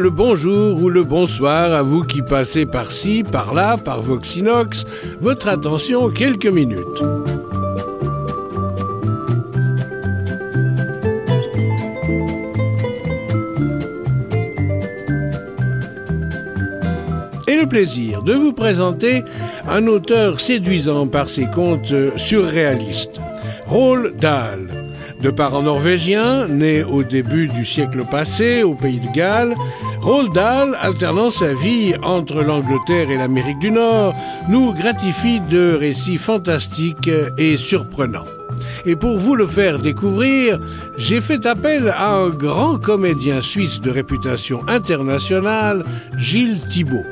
Le 0.00 0.08
bonjour 0.08 0.82
ou 0.82 0.88
le 0.88 1.04
bonsoir 1.04 1.74
à 1.74 1.82
vous 1.82 2.04
qui 2.04 2.22
passez 2.22 2.64
par-ci, 2.64 3.22
par-là, 3.22 3.76
par 3.76 4.00
Voxinox. 4.00 4.86
Votre 5.20 5.48
attention 5.48 6.08
quelques 6.08 6.46
minutes. 6.46 6.78
Et 17.46 17.56
le 17.56 17.66
plaisir 17.68 18.22
de 18.22 18.32
vous 18.32 18.54
présenter 18.54 19.22
un 19.68 19.86
auteur 19.86 20.40
séduisant 20.40 21.08
par 21.08 21.28
ses 21.28 21.44
contes 21.44 21.92
surréalistes, 22.16 23.20
Roald 23.66 24.16
Dahl. 24.16 24.66
De 25.20 25.28
parents 25.28 25.60
norvégiens, 25.60 26.48
né 26.48 26.82
au 26.82 27.02
début 27.02 27.48
du 27.48 27.66
siècle 27.66 28.06
passé 28.10 28.62
au 28.62 28.72
pays 28.72 29.00
de 29.00 29.12
Galles, 29.14 29.54
Roald 30.02 30.32
Dahl, 30.32 30.76
alternant 30.80 31.28
sa 31.30 31.52
vie 31.52 31.94
entre 32.02 32.42
l'Angleterre 32.42 33.10
et 33.10 33.18
l'Amérique 33.18 33.58
du 33.58 33.70
Nord, 33.70 34.14
nous 34.48 34.72
gratifie 34.72 35.40
de 35.40 35.74
récits 35.74 36.16
fantastiques 36.16 37.10
et 37.36 37.56
surprenants. 37.56 38.24
Et 38.86 38.96
pour 38.96 39.18
vous 39.18 39.34
le 39.34 39.46
faire 39.46 39.78
découvrir, 39.78 40.58
j'ai 40.96 41.20
fait 41.20 41.44
appel 41.44 41.88
à 41.88 42.12
un 42.12 42.30
grand 42.30 42.78
comédien 42.78 43.42
suisse 43.42 43.80
de 43.80 43.90
réputation 43.90 44.66
internationale, 44.68 45.84
Gilles 46.16 46.60
Thibault. 46.68 47.04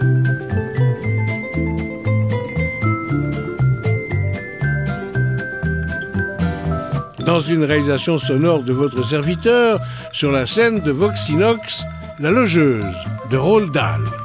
dans 7.28 7.40
une 7.40 7.62
réalisation 7.62 8.16
sonore 8.16 8.62
de 8.62 8.72
votre 8.72 9.04
serviteur 9.04 9.80
sur 10.12 10.32
la 10.32 10.46
scène 10.46 10.80
de 10.80 10.90
Voxinox, 10.90 11.84
La 12.20 12.30
Logeuse 12.30 12.96
de 13.30 13.36
Roald 13.36 13.70
Dahl. 13.70 14.17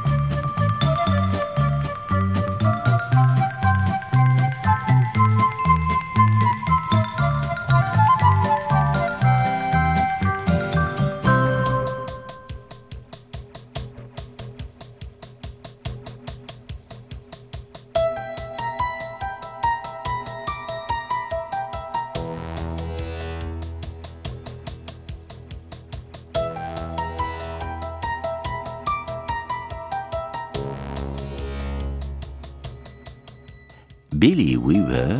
Weaver 34.63 35.17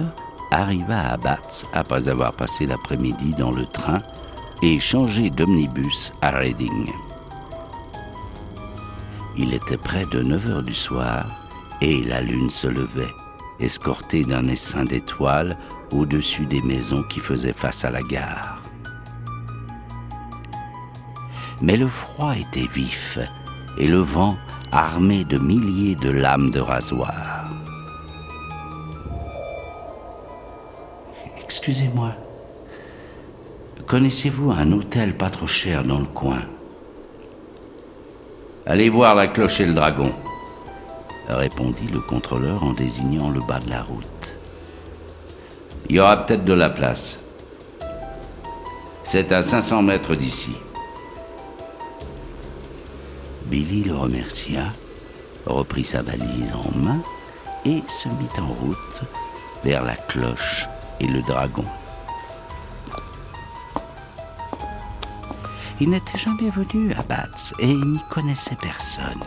arriva 0.51 1.11
à 1.11 1.17
Bath 1.17 1.65
après 1.73 2.07
avoir 2.07 2.31
passé 2.31 2.65
l'après-midi 2.65 3.33
dans 3.37 3.51
le 3.51 3.65
train 3.65 4.01
et 4.61 4.79
changé 4.79 5.29
d'omnibus 5.29 6.13
à 6.21 6.31
Reading. 6.31 6.89
Il 9.37 9.53
était 9.53 9.77
près 9.77 10.05
de 10.05 10.21
9 10.21 10.49
heures 10.49 10.63
du 10.63 10.73
soir 10.73 11.25
et 11.81 12.03
la 12.03 12.21
lune 12.21 12.49
se 12.49 12.67
levait, 12.67 13.13
escortée 13.59 14.23
d'un 14.23 14.47
essaim 14.47 14.85
d'étoiles 14.85 15.57
au-dessus 15.91 16.45
des 16.45 16.61
maisons 16.61 17.03
qui 17.09 17.19
faisaient 17.19 17.51
face 17.51 17.83
à 17.83 17.91
la 17.91 18.01
gare. 18.03 18.61
Mais 21.61 21.75
le 21.75 21.87
froid 21.87 22.33
était 22.37 22.71
vif 22.73 23.19
et 23.77 23.87
le 23.87 23.99
vent 23.99 24.37
armé 24.71 25.25
de 25.25 25.37
milliers 25.37 25.95
de 25.95 26.09
lames 26.09 26.51
de 26.51 26.59
rasoir. 26.59 27.32
Excusez-moi. 31.65 32.11
Connaissez-vous 33.87 34.51
un 34.51 34.69
hôtel 34.73 35.15
pas 35.15 35.29
trop 35.29 35.47
cher 35.47 35.85
dans 35.85 35.99
le 35.99 36.07
coin? 36.07 36.41
Allez 38.65 38.89
voir 38.89 39.15
la 39.15 39.27
cloche 39.27 39.61
et 39.61 39.65
le 39.65 39.73
dragon, 39.73 40.11
répondit 41.29 41.87
le 41.87 42.01
contrôleur 42.01 42.65
en 42.65 42.73
désignant 42.73 43.29
le 43.29 43.39
bas 43.39 43.59
de 43.59 43.69
la 43.69 43.81
route. 43.81 44.35
Il 45.87 45.95
y 45.95 46.01
aura 46.01 46.25
peut-être 46.25 46.43
de 46.43 46.51
la 46.51 46.69
place. 46.69 47.21
C'est 49.03 49.31
à 49.31 49.41
500 49.41 49.83
mètres 49.83 50.15
d'ici. 50.15 50.57
Billy 53.45 53.85
le 53.85 53.95
remercia, 53.95 54.73
reprit 55.45 55.85
sa 55.85 56.01
valise 56.01 56.53
en 56.53 56.77
main 56.77 57.01
et 57.63 57.83
se 57.87 58.09
mit 58.09 58.37
en 58.37 58.51
route 58.51 59.01
vers 59.63 59.81
la 59.81 59.95
cloche 59.95 60.67
et 60.99 61.07
le 61.07 61.21
dragon. 61.21 61.65
Il 65.79 65.89
n'était 65.89 66.17
jamais 66.17 66.49
venu 66.49 66.93
à 66.93 67.01
Bath 67.03 67.53
et 67.59 67.73
n'y 67.73 67.99
connaissait 68.09 68.57
personne. 68.61 69.23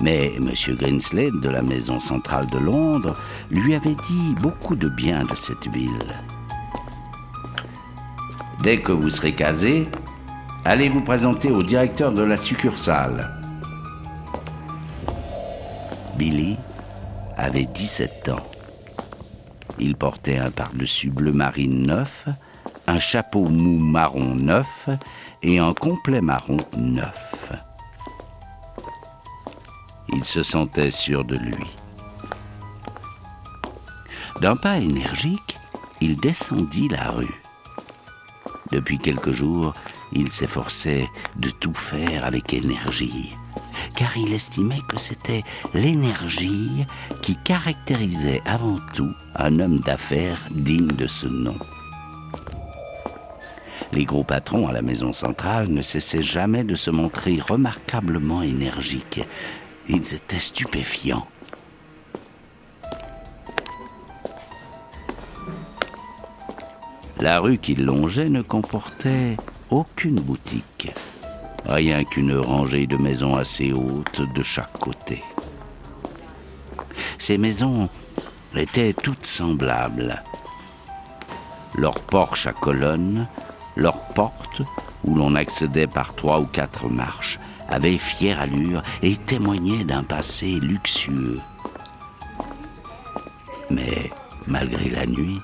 Mais 0.00 0.32
M. 0.36 0.50
Greenslade 0.76 1.40
de 1.40 1.48
la 1.48 1.62
maison 1.62 2.00
centrale 2.00 2.46
de 2.46 2.58
Londres 2.58 3.16
lui 3.50 3.74
avait 3.74 3.94
dit 3.94 4.34
beaucoup 4.40 4.76
de 4.76 4.88
bien 4.88 5.24
de 5.24 5.34
cette 5.34 5.68
ville. 5.68 6.14
Dès 8.62 8.80
que 8.80 8.92
vous 8.92 9.10
serez 9.10 9.34
casé, 9.34 9.88
allez 10.64 10.88
vous 10.88 11.02
présenter 11.02 11.50
au 11.50 11.62
directeur 11.62 12.12
de 12.12 12.24
la 12.24 12.36
succursale. 12.36 13.30
Billy 16.16 16.56
avait 17.36 17.66
17 17.66 18.30
ans. 18.30 18.53
Il 19.84 19.96
portait 19.96 20.38
un 20.38 20.50
pardessus 20.50 21.10
bleu 21.10 21.30
marine 21.30 21.88
neuf, 21.88 22.24
un 22.86 22.98
chapeau 22.98 23.50
mou 23.50 23.76
marron 23.76 24.34
neuf 24.34 24.88
et 25.42 25.58
un 25.58 25.74
complet 25.74 26.22
marron 26.22 26.56
neuf. 26.78 27.52
Il 30.08 30.24
se 30.24 30.42
sentait 30.42 30.90
sûr 30.90 31.22
de 31.22 31.36
lui. 31.36 31.66
D'un 34.40 34.56
pas 34.56 34.78
énergique, 34.78 35.58
il 36.00 36.16
descendit 36.16 36.88
la 36.88 37.10
rue. 37.10 37.42
Depuis 38.72 38.96
quelques 38.96 39.32
jours, 39.32 39.74
il 40.14 40.30
s'efforçait 40.30 41.10
de 41.36 41.50
tout 41.50 41.74
faire 41.74 42.24
avec 42.24 42.54
énergie 42.54 43.36
car 43.96 44.16
il 44.16 44.32
estimait 44.32 44.82
que 44.88 44.98
c'était 44.98 45.42
l'énergie 45.72 46.84
qui 47.22 47.36
caractérisait 47.36 48.42
avant 48.46 48.78
tout 48.94 49.12
un 49.36 49.58
homme 49.60 49.80
d'affaires 49.80 50.40
digne 50.50 50.88
de 50.88 51.06
ce 51.06 51.26
nom. 51.26 51.56
Les 53.92 54.04
gros 54.04 54.24
patrons 54.24 54.66
à 54.66 54.72
la 54.72 54.82
maison 54.82 55.12
centrale 55.12 55.68
ne 55.68 55.82
cessaient 55.82 56.22
jamais 56.22 56.64
de 56.64 56.74
se 56.74 56.90
montrer 56.90 57.38
remarquablement 57.40 58.42
énergiques. 58.42 59.20
Ils 59.88 60.14
étaient 60.14 60.38
stupéfiants. 60.38 61.26
La 67.20 67.38
rue 67.38 67.58
qu'il 67.58 67.84
longeait 67.84 68.28
ne 68.28 68.42
comportait 68.42 69.36
aucune 69.70 70.20
boutique 70.20 70.92
rien 71.66 72.04
qu'une 72.04 72.36
rangée 72.36 72.86
de 72.86 72.96
maisons 72.96 73.36
assez 73.36 73.72
hautes 73.72 74.22
de 74.34 74.42
chaque 74.42 74.78
côté. 74.78 75.22
Ces 77.18 77.38
maisons 77.38 77.88
étaient 78.56 78.92
toutes 78.92 79.26
semblables. 79.26 80.22
Leurs 81.76 82.00
porches 82.00 82.46
à 82.46 82.52
colonnes, 82.52 83.26
leurs 83.76 84.00
portes, 84.08 84.62
où 85.04 85.14
l'on 85.14 85.34
accédait 85.34 85.86
par 85.86 86.14
trois 86.14 86.40
ou 86.40 86.46
quatre 86.46 86.88
marches, 86.88 87.38
avaient 87.68 87.98
fière 87.98 88.40
allure 88.40 88.82
et 89.02 89.16
témoignaient 89.16 89.84
d'un 89.84 90.02
passé 90.02 90.46
luxueux. 90.60 91.40
Mais, 93.70 94.10
malgré 94.46 94.90
la 94.90 95.06
nuit, 95.06 95.40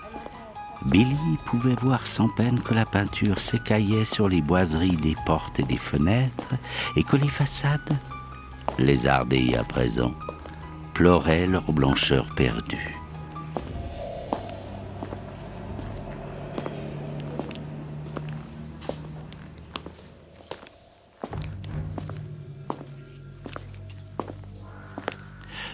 Billy 0.87 1.37
pouvait 1.44 1.75
voir 1.75 2.06
sans 2.06 2.29
peine 2.29 2.61
que 2.61 2.75
la 2.75 2.87
peinture 2.87 3.38
s'écaillait 3.41 4.06
sur 4.06 4.29
les 4.29 4.41
boiseries 4.41 4.97
des 4.97 5.15
portes 5.27 5.61
et 5.61 5.62
des 5.62 5.77
fenêtres 5.77 6.55
et 6.97 7.03
que 7.03 7.17
les 7.17 7.29
façades, 7.29 7.97
lézardées 8.79 9.55
à 9.56 9.65
présent, 9.65 10.15
ploraient 10.94 11.47
leur 11.47 11.71
blancheur 11.73 12.27
perdue. 12.35 12.97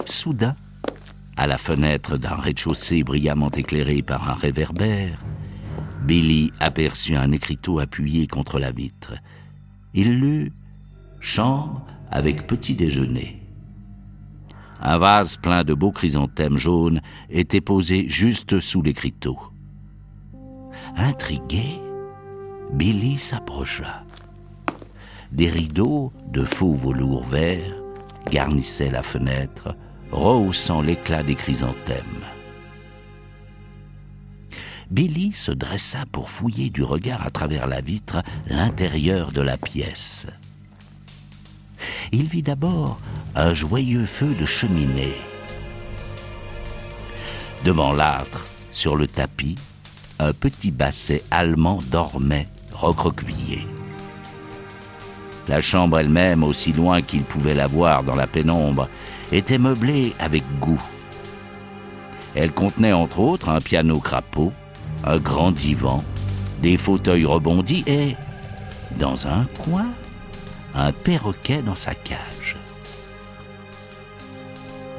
Soudain, 0.05 0.55
à 1.37 1.45
la 1.45 1.57
fenêtre 1.57 2.17
d'un 2.17 2.35
rez-de-chaussée 2.35 3.03
brillamment 3.03 3.51
éclairé 3.51 4.01
par 4.01 4.29
un 4.29 4.33
réverbère, 4.33 5.23
Billy 6.03 6.51
aperçut 6.59 7.15
un 7.15 7.31
écriteau 7.31 7.79
appuyé 7.79 8.27
contre 8.27 8.59
la 8.59 8.71
vitre. 8.71 9.13
Il 9.93 10.19
lut 10.19 10.51
chambre 11.19 11.85
avec 12.09 12.47
petit 12.47 12.73
déjeuner. 12.73 13.41
Un 14.81 14.97
vase 14.97 15.37
plein 15.37 15.63
de 15.63 15.73
beaux 15.73 15.91
chrysanthèmes 15.91 16.57
jaunes 16.57 17.01
était 17.29 17.61
posé 17.61 18.09
juste 18.09 18.59
sous 18.59 18.81
l'écriteau. 18.81 19.37
Intrigué, 20.95 21.79
Billy 22.73 23.17
s'approcha. 23.17 24.03
Des 25.31 25.49
rideaux 25.49 26.11
de 26.31 26.43
faux 26.43 26.73
velours 26.73 27.23
vert 27.23 27.75
garnissaient 28.31 28.91
la 28.91 29.03
fenêtre, 29.03 29.75
rehaussant 30.11 30.81
l'éclat 30.81 31.23
des 31.23 31.35
chrysanthèmes. 31.35 32.03
Billy 34.89 35.33
se 35.33 35.51
dressa 35.51 36.05
pour 36.11 36.29
fouiller 36.29 36.69
du 36.69 36.83
regard 36.83 37.25
à 37.25 37.29
travers 37.29 37.67
la 37.67 37.81
vitre 37.81 38.23
l'intérieur 38.47 39.31
de 39.31 39.41
la 39.41 39.57
pièce. 39.57 40.27
Il 42.11 42.27
vit 42.27 42.41
d'abord 42.41 42.99
un 43.35 43.53
joyeux 43.53 44.05
feu 44.05 44.33
de 44.33 44.45
cheminée. 44.45 45.15
Devant 47.65 47.91
l'âtre, 47.91 48.45
sur 48.71 48.95
le 48.95 49.07
tapis, 49.07 49.55
un 50.19 50.31
petit 50.31 50.71
basset 50.71 51.23
allemand 51.31 51.79
dormait, 51.91 52.47
recroquevillé. 52.71 53.67
La 55.47 55.61
chambre 55.61 55.99
elle-même, 55.99 56.43
aussi 56.43 56.73
loin 56.73 57.01
qu'il 57.01 57.23
pouvait 57.23 57.53
la 57.53 57.67
voir 57.67 58.03
dans 58.03 58.15
la 58.15 58.27
pénombre, 58.27 58.89
était 59.31 59.57
meublée 59.57 60.13
avec 60.19 60.43
goût. 60.59 60.81
Elle 62.35 62.51
contenait 62.51 62.93
entre 62.93 63.19
autres 63.19 63.49
un 63.49 63.59
piano 63.59 63.99
crapaud, 63.99 64.53
un 65.03 65.17
grand 65.17 65.51
divan, 65.51 66.03
des 66.61 66.77
fauteuils 66.77 67.25
rebondis 67.25 67.83
et, 67.87 68.15
dans 68.99 69.27
un 69.27 69.45
coin, 69.57 69.87
un 70.75 70.91
perroquet 70.91 71.61
dans 71.61 71.75
sa 71.75 71.95
cage. 71.95 72.57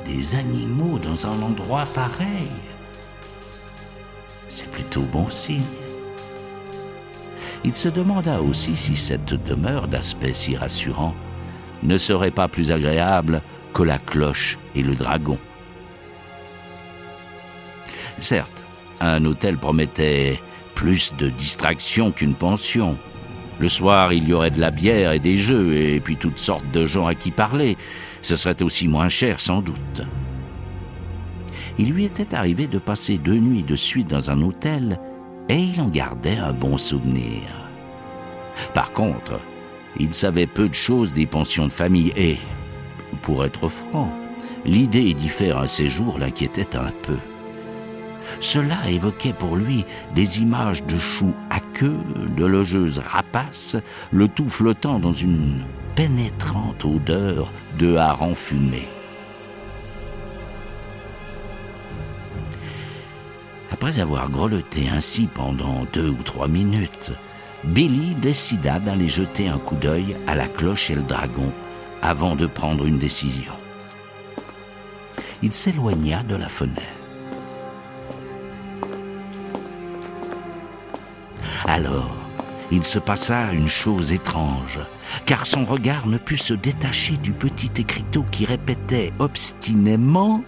Des 0.06 0.34
animaux 0.34 0.98
dans 0.98 1.26
un 1.26 1.42
endroit 1.42 1.84
pareil. 1.94 2.50
C'est 4.48 4.70
plutôt 4.70 5.02
bon 5.02 5.28
signe. 5.30 5.62
Il 7.64 7.76
se 7.76 7.88
demanda 7.88 8.40
aussi 8.40 8.76
si 8.76 8.96
cette 8.96 9.34
demeure 9.44 9.88
d'aspect 9.88 10.32
si 10.32 10.56
rassurant 10.56 11.14
ne 11.82 11.98
serait 11.98 12.30
pas 12.30 12.48
plus 12.48 12.72
agréable 12.72 13.42
la 13.84 13.98
cloche 13.98 14.58
et 14.74 14.82
le 14.82 14.94
dragon. 14.94 15.38
Certes, 18.18 18.62
un 19.00 19.24
hôtel 19.24 19.56
promettait 19.56 20.40
plus 20.74 21.12
de 21.18 21.28
distraction 21.28 22.10
qu'une 22.10 22.34
pension. 22.34 22.96
Le 23.58 23.68
soir, 23.68 24.12
il 24.12 24.28
y 24.28 24.32
aurait 24.32 24.50
de 24.50 24.60
la 24.60 24.70
bière 24.70 25.12
et 25.12 25.18
des 25.18 25.36
jeux, 25.36 25.76
et 25.76 26.00
puis 26.00 26.16
toutes 26.16 26.38
sortes 26.38 26.70
de 26.72 26.86
gens 26.86 27.06
à 27.06 27.14
qui 27.14 27.30
parler. 27.30 27.76
Ce 28.22 28.36
serait 28.36 28.62
aussi 28.62 28.88
moins 28.88 29.08
cher, 29.08 29.40
sans 29.40 29.60
doute. 29.60 30.02
Il 31.78 31.90
lui 31.90 32.04
était 32.04 32.34
arrivé 32.34 32.66
de 32.66 32.78
passer 32.78 33.18
deux 33.18 33.38
nuits 33.38 33.62
de 33.62 33.76
suite 33.76 34.08
dans 34.08 34.30
un 34.30 34.42
hôtel, 34.42 34.98
et 35.48 35.56
il 35.56 35.80
en 35.80 35.88
gardait 35.88 36.36
un 36.36 36.52
bon 36.52 36.76
souvenir. 36.76 37.42
Par 38.74 38.92
contre, 38.92 39.40
il 39.98 40.12
savait 40.12 40.46
peu 40.46 40.68
de 40.68 40.74
choses 40.74 41.12
des 41.12 41.26
pensions 41.26 41.66
de 41.66 41.72
famille, 41.72 42.12
et, 42.16 42.38
pour 43.18 43.44
être 43.44 43.68
franc, 43.68 44.12
l'idée 44.64 45.14
d'y 45.14 45.28
faire 45.28 45.58
un 45.58 45.66
séjour 45.66 46.18
l'inquiétait 46.18 46.76
un 46.76 46.92
peu. 47.02 47.16
Cela 48.40 48.88
évoquait 48.88 49.32
pour 49.32 49.56
lui 49.56 49.84
des 50.14 50.40
images 50.40 50.84
de 50.84 50.98
choux 50.98 51.34
à 51.50 51.60
queue, 51.60 51.98
de 52.36 52.44
logeuses 52.44 52.98
rapaces, 52.98 53.76
le 54.12 54.28
tout 54.28 54.48
flottant 54.48 54.98
dans 54.98 55.12
une 55.12 55.62
pénétrante 55.94 56.84
odeur 56.84 57.52
de 57.78 57.96
hareng 57.96 58.34
fumé. 58.34 58.86
Après 63.70 64.00
avoir 64.00 64.28
grelotté 64.30 64.88
ainsi 64.88 65.28
pendant 65.32 65.86
deux 65.92 66.10
ou 66.10 66.22
trois 66.24 66.48
minutes, 66.48 67.12
Billy 67.64 68.14
décida 68.14 68.78
d'aller 68.78 69.08
jeter 69.08 69.48
un 69.48 69.58
coup 69.58 69.76
d'œil 69.76 70.16
à 70.26 70.34
la 70.34 70.46
cloche 70.46 70.90
et 70.90 70.94
le 70.94 71.02
dragon 71.02 71.52
avant 72.02 72.36
de 72.36 72.46
prendre 72.46 72.86
une 72.86 72.98
décision. 72.98 73.52
Il 75.42 75.52
s'éloigna 75.52 76.22
de 76.22 76.34
la 76.34 76.48
fenêtre. 76.48 76.82
Alors, 81.66 82.14
il 82.70 82.84
se 82.84 82.98
passa 82.98 83.52
une 83.52 83.68
chose 83.68 84.12
étrange, 84.12 84.80
car 85.26 85.46
son 85.46 85.64
regard 85.64 86.06
ne 86.06 86.18
put 86.18 86.38
se 86.38 86.54
détacher 86.54 87.16
du 87.16 87.32
petit 87.32 87.70
écriteau 87.78 88.24
qui 88.30 88.44
répétait 88.44 89.12
obstinément 89.18 90.42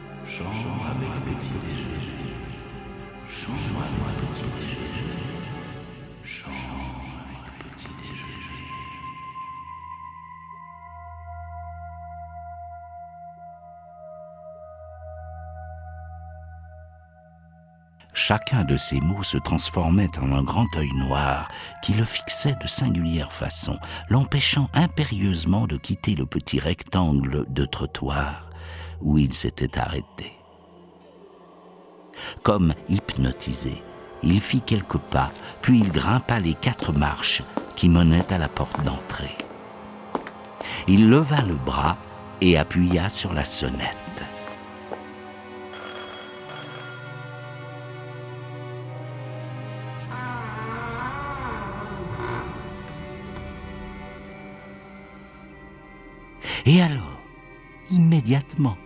Chacun 18.30 18.62
de 18.62 18.76
ces 18.76 19.00
mots 19.00 19.24
se 19.24 19.38
transformait 19.38 20.16
en 20.20 20.30
un 20.30 20.44
grand 20.44 20.68
œil 20.76 20.92
noir 20.94 21.50
qui 21.82 21.94
le 21.94 22.04
fixait 22.04 22.54
de 22.62 22.68
singulière 22.68 23.32
façon, 23.32 23.76
l'empêchant 24.08 24.70
impérieusement 24.72 25.66
de 25.66 25.76
quitter 25.76 26.14
le 26.14 26.26
petit 26.26 26.60
rectangle 26.60 27.44
de 27.48 27.64
trottoir 27.64 28.48
où 29.00 29.18
il 29.18 29.34
s'était 29.34 29.76
arrêté. 29.76 30.38
Comme 32.44 32.72
hypnotisé, 32.88 33.82
il 34.22 34.40
fit 34.40 34.60
quelques 34.60 34.98
pas, 34.98 35.30
puis 35.60 35.80
il 35.80 35.90
grimpa 35.90 36.38
les 36.38 36.54
quatre 36.54 36.92
marches 36.92 37.42
qui 37.74 37.88
menaient 37.88 38.32
à 38.32 38.38
la 38.38 38.48
porte 38.48 38.80
d'entrée. 38.84 39.36
Il 40.86 41.10
leva 41.10 41.42
le 41.42 41.56
bras 41.56 41.96
et 42.40 42.56
appuya 42.56 43.08
sur 43.08 43.32
la 43.32 43.44
sonnette. 43.44 44.09
Et 56.66 56.82
alors, 56.82 57.20
immédiatement, 57.90 58.76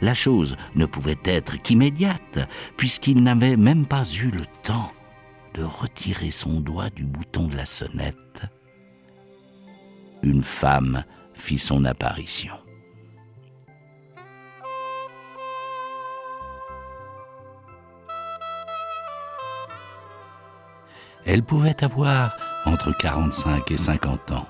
la 0.00 0.14
chose 0.14 0.56
ne 0.74 0.86
pouvait 0.86 1.18
être 1.24 1.60
qu'immédiate, 1.60 2.38
puisqu'il 2.76 3.22
n'avait 3.22 3.56
même 3.56 3.86
pas 3.86 4.04
eu 4.04 4.30
le 4.30 4.46
temps 4.62 4.92
de 5.54 5.62
retirer 5.62 6.30
son 6.30 6.60
doigt 6.60 6.90
du 6.90 7.04
bouton 7.04 7.48
de 7.48 7.56
la 7.56 7.66
sonnette. 7.66 8.42
Une 10.22 10.42
femme 10.42 11.04
fit 11.34 11.58
son 11.58 11.84
apparition. 11.84 12.54
Elle 21.24 21.42
pouvait 21.42 21.84
avoir 21.84 22.36
entre 22.64 22.96
45 22.96 23.70
et 23.70 23.76
50 23.76 24.32
ans. 24.32 24.46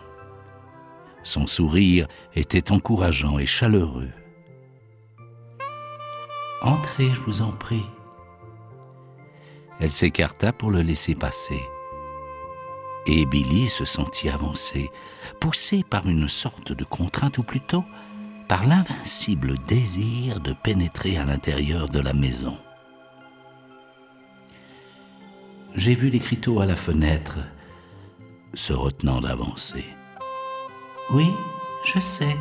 Son 1.22 1.46
sourire 1.46 2.08
était 2.34 2.72
encourageant 2.72 3.38
et 3.38 3.46
chaleureux. 3.46 4.10
Entrez, 6.62 7.08
je 7.14 7.20
vous 7.20 7.42
en 7.42 7.52
prie. 7.52 7.86
Elle 9.80 9.90
s'écarta 9.90 10.52
pour 10.52 10.70
le 10.70 10.82
laisser 10.82 11.14
passer. 11.14 11.60
Et 13.06 13.24
Billy 13.26 13.68
se 13.68 13.84
sentit 13.84 14.28
avancer, 14.28 14.90
poussé 15.40 15.84
par 15.88 16.06
une 16.08 16.28
sorte 16.28 16.72
de 16.72 16.84
contrainte, 16.84 17.38
ou 17.38 17.42
plutôt 17.42 17.84
par 18.48 18.66
l'invincible 18.66 19.54
désir 19.66 20.40
de 20.40 20.52
pénétrer 20.52 21.16
à 21.16 21.24
l'intérieur 21.24 21.88
de 21.88 22.00
la 22.00 22.12
maison. 22.12 22.56
J'ai 25.74 25.94
vu 25.94 26.08
l'écriteau 26.08 26.60
à 26.60 26.66
la 26.66 26.76
fenêtre, 26.76 27.38
se 28.54 28.72
retenant 28.72 29.20
d'avancer. 29.20 29.84
Oui, 31.10 31.32
je 31.84 32.00
sais. 32.00 32.36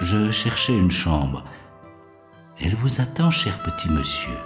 Je 0.00 0.30
cherchais 0.30 0.76
une 0.76 0.90
chambre. 0.90 1.44
Elle 2.60 2.74
vous 2.76 3.00
attend, 3.00 3.30
cher 3.30 3.58
petit 3.58 3.90
monsieur. 3.90 4.38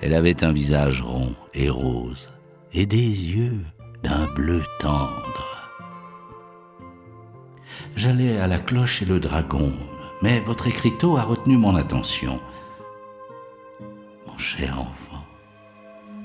Elle 0.00 0.14
avait 0.14 0.42
un 0.42 0.52
visage 0.52 1.02
rond 1.02 1.34
et 1.52 1.68
rose, 1.68 2.30
et 2.72 2.86
des 2.86 2.96
yeux 2.98 3.60
d'un 4.02 4.26
bleu 4.26 4.62
tendre. 4.80 5.68
J'allais 7.94 8.38
à 8.38 8.46
la 8.46 8.58
cloche 8.58 9.02
et 9.02 9.06
le 9.06 9.20
dragon, 9.20 9.72
mais 10.22 10.40
votre 10.40 10.66
écriteau 10.66 11.16
a 11.18 11.22
retenu 11.22 11.58
mon 11.58 11.76
attention. 11.76 12.40
Mon 14.26 14.38
cher 14.38 14.80
enfant, 14.80 15.24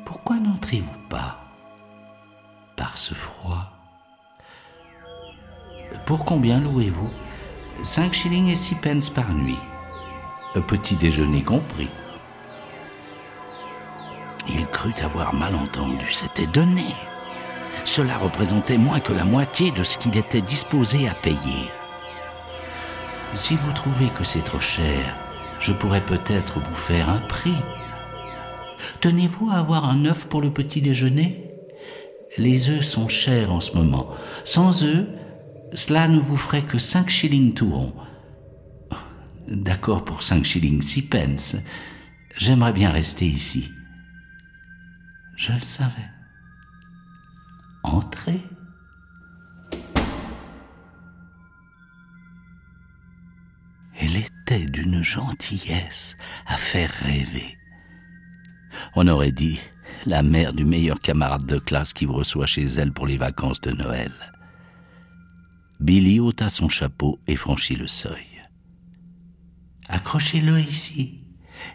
pourquoi 0.06 0.38
n'entrez-vous 0.38 1.10
pas? 1.10 1.43
Par 2.76 2.98
ce 2.98 3.14
froid 3.14 3.72
Pour 6.06 6.26
combien 6.26 6.60
louez-vous? 6.60 7.10
Cinq 7.82 8.14
shillings 8.14 8.50
et 8.50 8.56
six 8.56 8.76
pence 8.76 9.10
par 9.10 9.34
nuit. 9.34 9.60
Petit 10.68 10.96
déjeuner 10.96 11.42
compris. 11.44 11.90
Il 14.48 14.66
crut 14.68 15.02
avoir 15.02 15.34
mal 15.34 15.56
entendu, 15.56 16.12
c'était 16.12 16.48
donné. 16.48 16.86
Cela 17.86 18.18
représentait 18.18 18.78
moins 18.78 19.00
que 19.00 19.14
la 19.14 19.26
moitié 19.26 19.72
de 19.72 19.84
ce 19.84 19.98
qu'il 19.98 20.18
était 20.18 20.42
disposé 20.42 21.08
à 21.08 21.14
payer. 21.14 21.72
Si 23.36 23.56
vous 23.56 23.72
trouvez 23.74 24.10
que 24.10 24.24
c'est 24.24 24.44
trop 24.44 24.60
cher, 24.60 25.16
je 25.60 25.74
pourrais 25.74 26.06
peut-être 26.06 26.60
vous 26.60 26.76
faire 26.76 27.10
un 27.10 27.20
prix. 27.20 27.58
Tenez-vous 29.02 29.50
à 29.50 29.56
avoir 29.56 29.90
un 29.90 30.06
œuf 30.06 30.28
pour 30.30 30.42
le 30.42 30.52
petit 30.52 30.82
déjeuner? 30.82 31.53
Les 32.38 32.70
œufs 32.70 32.84
sont 32.84 33.10
chers 33.10 33.52
en 33.52 33.62
ce 33.62 33.78
moment. 33.78 34.08
Sans 34.44 34.84
œufs, 34.84 35.08
cela 35.74 36.08
ne 36.08 36.20
vous 36.20 36.38
ferait 36.38 36.66
que 36.66 36.80
cinq 36.80 37.10
shillings 37.10 37.54
tout 37.54 37.72
rond. 37.72 37.94
D'accord 39.48 40.04
pour 40.04 40.24
cinq 40.24 40.44
shillings 40.44 40.82
six 40.82 41.04
pence. 41.04 41.56
J'aimerais 42.38 42.74
bien 42.74 42.90
rester 42.90 43.28
ici. 43.28 43.70
Je 45.38 45.52
le 45.52 45.60
savais. 45.60 46.10
Entrez. 47.84 48.40
Elle 54.00 54.18
était 54.18 54.66
d'une 54.66 55.04
gentillesse 55.04 56.18
à 56.48 56.58
faire 56.58 56.90
rêver. 56.90 57.58
On 58.96 59.08
aurait 59.08 59.32
dit 59.32 59.60
la 60.06 60.24
mère 60.24 60.54
du 60.54 60.66
meilleur 60.66 61.00
camarade 61.00 61.46
de 61.46 61.60
classe 61.60 61.94
qui 61.94 62.06
vous 62.06 62.14
reçoit 62.14 62.46
chez 62.46 62.64
elle 62.64 62.92
pour 62.92 63.08
les 63.08 63.18
vacances 63.18 63.62
de 63.62 63.72
Noël. 63.72 64.12
Billy 65.80 66.20
ôta 66.20 66.50
son 66.50 66.70
chapeau 66.70 67.20
et 67.28 67.36
franchit 67.36 67.76
le 67.76 67.88
seuil. 67.88 68.28
Accrochez-le 69.88 70.60
ici 70.60 71.22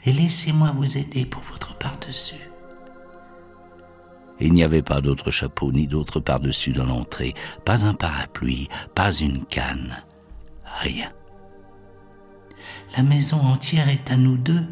et 0.05 0.13
laissez-moi 0.13 0.73
vous 0.73 0.97
aider 0.97 1.25
pour 1.25 1.43
votre 1.43 1.77
par-dessus. 1.77 2.51
Il 4.41 4.53
n'y 4.53 4.63
avait 4.63 4.83
pas 4.83 5.01
d'autre 5.01 5.31
chapeau 5.31 5.73
ni 5.73 5.87
d'autre 5.87 6.21
par-dessus 6.21 6.73
dans 6.73 6.87
l'entrée, 6.87 7.35
pas 7.65 7.85
un 7.85 7.95
parapluie, 7.95 8.69
pas 8.95 9.13
une 9.13 9.45
canne, 9.45 9.97
rien. 10.81 11.11
La 12.97 13.03
maison 13.03 13.39
entière 13.41 13.89
est 13.89 14.11
à 14.11 14.17
nous 14.17 14.37
deux. 14.37 14.65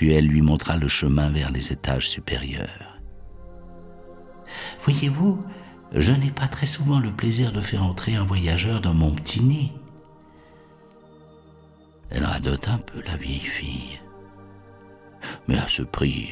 Puis 0.00 0.14
elle 0.14 0.28
lui 0.28 0.40
montra 0.40 0.78
le 0.78 0.88
chemin 0.88 1.28
vers 1.28 1.50
les 1.50 1.72
étages 1.72 2.08
supérieurs. 2.08 2.98
Voyez-vous, 4.82 5.44
je 5.92 6.14
n'ai 6.14 6.30
pas 6.30 6.48
très 6.48 6.64
souvent 6.64 7.00
le 7.00 7.12
plaisir 7.12 7.52
de 7.52 7.60
faire 7.60 7.82
entrer 7.82 8.14
un 8.14 8.24
voyageur 8.24 8.80
dans 8.80 8.94
mon 8.94 9.14
petit 9.14 9.42
nid. 9.42 9.72
Elle 12.08 12.24
radote 12.24 12.66
un 12.68 12.78
peu 12.78 13.02
la 13.02 13.18
vieille 13.18 13.40
fille. 13.40 14.00
Mais 15.46 15.58
à 15.58 15.68
ce 15.68 15.82
prix, 15.82 16.30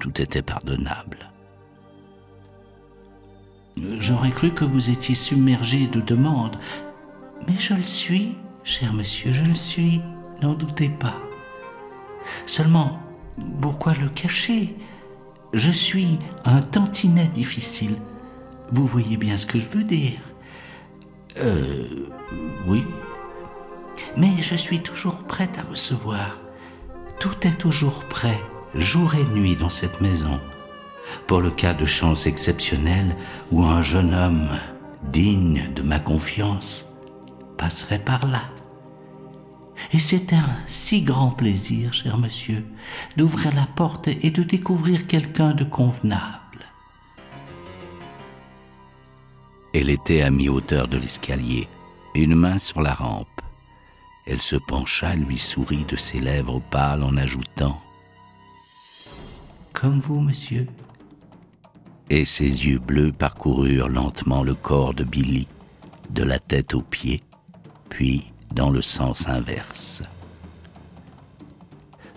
tout 0.00 0.20
était 0.20 0.42
pardonnable. 0.42 1.30
J'aurais 4.00 4.32
cru 4.32 4.52
que 4.52 4.64
vous 4.64 4.90
étiez 4.90 5.14
submergé 5.14 5.86
de 5.86 6.00
demandes, 6.00 6.58
mais 7.46 7.56
je 7.56 7.74
le 7.74 7.82
suis, 7.82 8.36
cher 8.64 8.92
monsieur, 8.92 9.32
je 9.32 9.44
le 9.44 9.54
suis, 9.54 10.00
n'en 10.42 10.54
doutez 10.54 10.88
pas. 10.88 11.25
Seulement, 12.46 12.98
pourquoi 13.60 13.94
le 13.94 14.08
cacher? 14.08 14.76
Je 15.52 15.70
suis 15.70 16.18
un 16.44 16.62
tantinet 16.62 17.26
difficile. 17.26 17.96
Vous 18.72 18.86
voyez 18.86 19.16
bien 19.16 19.36
ce 19.36 19.46
que 19.46 19.58
je 19.58 19.68
veux 19.68 19.84
dire 19.84 20.18
Euh. 21.38 22.08
Oui. 22.66 22.84
Mais 24.16 24.36
je 24.42 24.56
suis 24.56 24.80
toujours 24.80 25.18
prête 25.24 25.58
à 25.58 25.62
recevoir. 25.62 26.38
Tout 27.20 27.46
est 27.46 27.58
toujours 27.58 28.04
prêt 28.04 28.40
jour 28.74 29.14
et 29.14 29.24
nuit 29.24 29.56
dans 29.56 29.70
cette 29.70 30.00
maison, 30.00 30.40
pour 31.26 31.40
le 31.40 31.50
cas 31.50 31.74
de 31.74 31.84
chance 31.84 32.26
exceptionnelle 32.26 33.16
où 33.50 33.64
un 33.64 33.80
jeune 33.82 34.12
homme 34.14 34.48
digne 35.04 35.70
de 35.74 35.82
ma 35.82 35.98
confiance 35.98 36.86
passerait 37.56 38.00
par 38.00 38.26
là. 38.26 38.42
Et 39.92 39.98
c'est 39.98 40.32
un 40.32 40.48
si 40.66 41.02
grand 41.02 41.30
plaisir, 41.30 41.92
cher 41.92 42.18
monsieur, 42.18 42.64
d'ouvrir 43.16 43.54
la 43.54 43.66
porte 43.66 44.08
et 44.08 44.30
de 44.30 44.42
découvrir 44.42 45.06
quelqu'un 45.06 45.52
de 45.52 45.64
convenable. 45.64 46.66
Elle 49.74 49.90
était 49.90 50.22
à 50.22 50.30
mi-hauteur 50.30 50.88
de 50.88 50.96
l'escalier, 50.96 51.68
une 52.14 52.34
main 52.34 52.58
sur 52.58 52.80
la 52.80 52.94
rampe. 52.94 53.28
Elle 54.26 54.40
se 54.40 54.56
pencha, 54.56 55.14
lui 55.14 55.38
sourit 55.38 55.84
de 55.84 55.96
ses 55.96 56.18
lèvres 56.18 56.60
pâles 56.70 57.02
en 57.02 57.16
ajoutant 57.16 57.80
comme 59.76 59.98
vous, 59.98 60.20
monsieur. 60.20 60.66
Et 62.08 62.24
ses 62.24 62.44
yeux 62.44 62.78
bleus 62.78 63.12
parcoururent 63.12 63.90
lentement 63.90 64.42
le 64.42 64.54
corps 64.54 64.94
de 64.94 65.04
Billy, 65.04 65.46
de 66.08 66.22
la 66.22 66.38
tête 66.38 66.72
aux 66.72 66.80
pieds, 66.80 67.20
puis 67.90 68.32
dans 68.54 68.70
le 68.70 68.82
sens 68.82 69.28
inverse. 69.28 70.02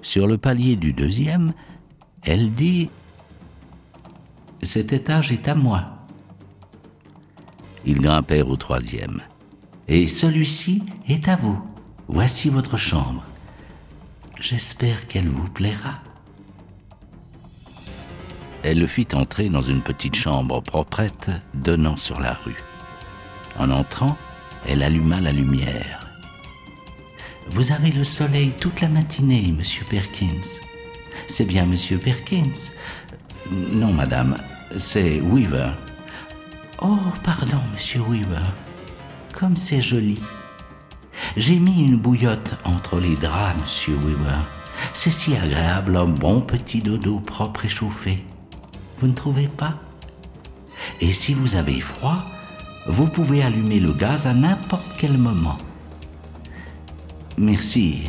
Sur 0.01 0.27
le 0.27 0.37
palier 0.37 0.75
du 0.75 0.93
deuxième, 0.93 1.53
elle 2.23 2.51
dit 2.53 2.89
Cet 4.61 4.93
étage 4.93 5.31
est 5.31 5.47
à 5.47 5.55
moi. 5.55 5.85
Ils 7.85 8.01
grimpèrent 8.01 8.49
au 8.49 8.57
troisième. 8.57 9.21
Et 9.87 10.07
celui-ci 10.07 10.83
est 11.07 11.27
à 11.27 11.35
vous. 11.35 11.59
Voici 12.07 12.49
votre 12.49 12.77
chambre. 12.77 13.23
J'espère 14.39 15.07
qu'elle 15.07 15.27
vous 15.27 15.49
plaira. 15.49 15.99
Elle 18.63 18.79
le 18.79 18.87
fit 18.87 19.07
entrer 19.13 19.49
dans 19.49 19.61
une 19.61 19.81
petite 19.81 20.15
chambre 20.15 20.61
proprette 20.61 21.31
donnant 21.53 21.97
sur 21.97 22.19
la 22.19 22.33
rue. 22.33 22.61
En 23.57 23.71
entrant, 23.71 24.17
elle 24.67 24.83
alluma 24.83 25.21
la 25.21 25.31
lumière. 25.31 26.08
Vous 27.51 27.71
avez 27.71 27.91
le 27.91 28.03
soleil 28.03 28.51
toute 28.59 28.81
la 28.81 28.87
matinée, 28.87 29.53
monsieur 29.55 29.83
Perkins. 29.89 30.59
C'est 31.27 31.45
bien 31.45 31.65
monsieur 31.65 31.97
Perkins 31.97 32.71
Non, 33.51 33.91
madame, 33.91 34.37
c'est 34.77 35.19
Weaver. 35.19 35.71
Oh, 36.81 36.99
pardon, 37.23 37.59
monsieur 37.73 38.01
Weaver. 38.01 38.45
Comme 39.33 39.57
c'est 39.57 39.81
joli. 39.81 40.21
J'ai 41.37 41.57
mis 41.59 41.81
une 41.81 41.97
bouillotte 41.97 42.55
entre 42.63 42.99
les 42.99 43.15
draps, 43.15 43.59
monsieur 43.59 43.95
Weaver. 43.95 44.39
C'est 44.93 45.11
si 45.11 45.35
agréable, 45.35 45.97
un 45.97 46.05
bon 46.05 46.41
petit 46.41 46.81
dodo 46.81 47.19
propre 47.19 47.65
et 47.65 47.69
chauffé. 47.69 48.23
Vous 48.99 49.07
ne 49.07 49.13
trouvez 49.13 49.47
pas? 49.47 49.75
Et 51.01 51.11
si 51.13 51.33
vous 51.33 51.55
avez 51.55 51.81
froid, 51.81 52.23
vous 52.87 53.07
pouvez 53.07 53.43
allumer 53.43 53.79
le 53.79 53.91
gaz 53.91 54.27
à 54.27 54.33
n'importe 54.33 54.85
quel 54.97 55.17
moment. 55.17 55.57
Merci. 57.39 58.01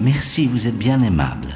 Merci, 0.00 0.46
vous 0.46 0.66
êtes 0.66 0.78
bien 0.78 1.02
aimable. 1.02 1.48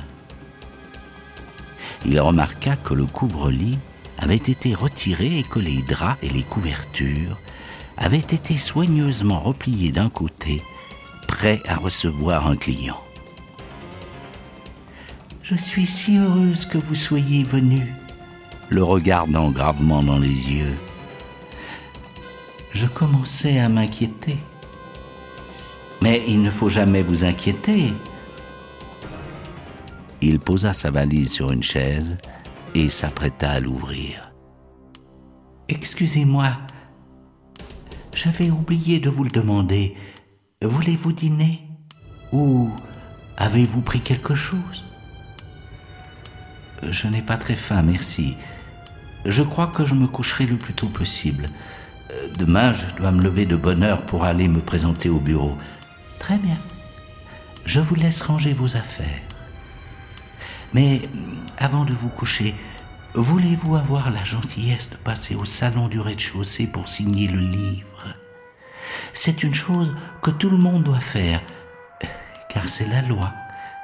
Il 2.04 2.20
remarqua 2.20 2.76
que 2.76 2.92
le 2.92 3.06
couvre-lit 3.06 3.78
avait 4.18 4.36
été 4.36 4.74
retiré 4.74 5.38
et 5.38 5.44
que 5.44 5.58
les 5.58 5.80
draps 5.80 6.22
et 6.22 6.28
les 6.28 6.42
couvertures 6.42 7.38
avaient 7.96 8.18
été 8.18 8.58
soigneusement 8.58 9.40
repliés 9.40 9.92
d'un 9.92 10.10
côté, 10.10 10.60
prêts 11.26 11.62
à 11.66 11.76
recevoir 11.76 12.46
un 12.46 12.56
client. 12.56 13.00
Je 15.42 15.54
suis 15.54 15.86
si 15.86 16.18
heureuse 16.18 16.66
que 16.66 16.76
vous 16.76 16.94
soyez 16.94 17.44
venu, 17.44 17.94
le 18.68 18.84
regardant 18.84 19.50
gravement 19.50 20.02
dans 20.02 20.18
les 20.18 20.52
yeux. 20.52 20.76
Je 22.74 22.84
commençais 22.84 23.58
à 23.58 23.70
m'inquiéter. 23.70 24.36
Mais 26.02 26.24
il 26.26 26.42
ne 26.42 26.50
faut 26.50 26.68
jamais 26.68 27.02
vous 27.02 27.24
inquiéter. 27.24 27.92
Il 30.20 30.40
posa 30.40 30.72
sa 30.72 30.90
valise 30.90 31.30
sur 31.30 31.52
une 31.52 31.62
chaise 31.62 32.18
et 32.74 32.90
s'apprêta 32.90 33.50
à 33.50 33.60
l'ouvrir. 33.60 34.32
Excusez-moi, 35.68 36.58
j'avais 38.14 38.50
oublié 38.50 38.98
de 38.98 39.10
vous 39.10 39.22
le 39.22 39.30
demander. 39.30 39.96
Voulez-vous 40.60 41.12
dîner? 41.12 41.60
Ou 42.32 42.70
avez-vous 43.36 43.80
pris 43.80 44.00
quelque 44.00 44.34
chose? 44.34 44.84
Je 46.82 47.06
n'ai 47.06 47.22
pas 47.22 47.36
très 47.36 47.54
faim, 47.54 47.82
merci. 47.82 48.34
Je 49.24 49.44
crois 49.44 49.68
que 49.68 49.84
je 49.84 49.94
me 49.94 50.08
coucherai 50.08 50.46
le 50.46 50.56
plus 50.56 50.74
tôt 50.74 50.88
possible. 50.88 51.48
Euh, 52.10 52.26
demain, 52.36 52.72
je 52.72 52.86
dois 52.96 53.12
me 53.12 53.22
lever 53.22 53.46
de 53.46 53.54
bonne 53.54 53.84
heure 53.84 54.02
pour 54.02 54.24
aller 54.24 54.48
me 54.48 54.60
présenter 54.60 55.08
au 55.08 55.20
bureau. 55.20 55.56
Très 56.22 56.38
bien. 56.38 56.56
Je 57.66 57.80
vous 57.80 57.94
laisse 57.94 58.22
ranger 58.22 58.54
vos 58.54 58.76
affaires. 58.76 59.22
Mais 60.72 61.02
avant 61.58 61.84
de 61.84 61.92
vous 61.92 62.08
coucher, 62.08 62.54
Voulez-vous 63.14 63.76
avoir 63.76 64.10
la 64.10 64.24
gentillesse 64.24 64.88
de 64.88 64.96
passer 64.96 65.34
au 65.34 65.44
salon 65.44 65.88
du 65.88 66.00
rez-de-chaussée 66.00 66.66
pour 66.66 66.88
signer 66.88 67.28
le 67.28 67.40
livre? 67.40 68.16
C'est 69.12 69.42
une 69.42 69.52
chose 69.52 69.94
que 70.22 70.30
tout 70.30 70.48
le 70.48 70.56
monde 70.56 70.82
doit 70.82 70.98
faire, 70.98 71.42
car 72.48 72.70
c'est 72.70 72.86
la 72.86 73.02
loi, 73.02 73.34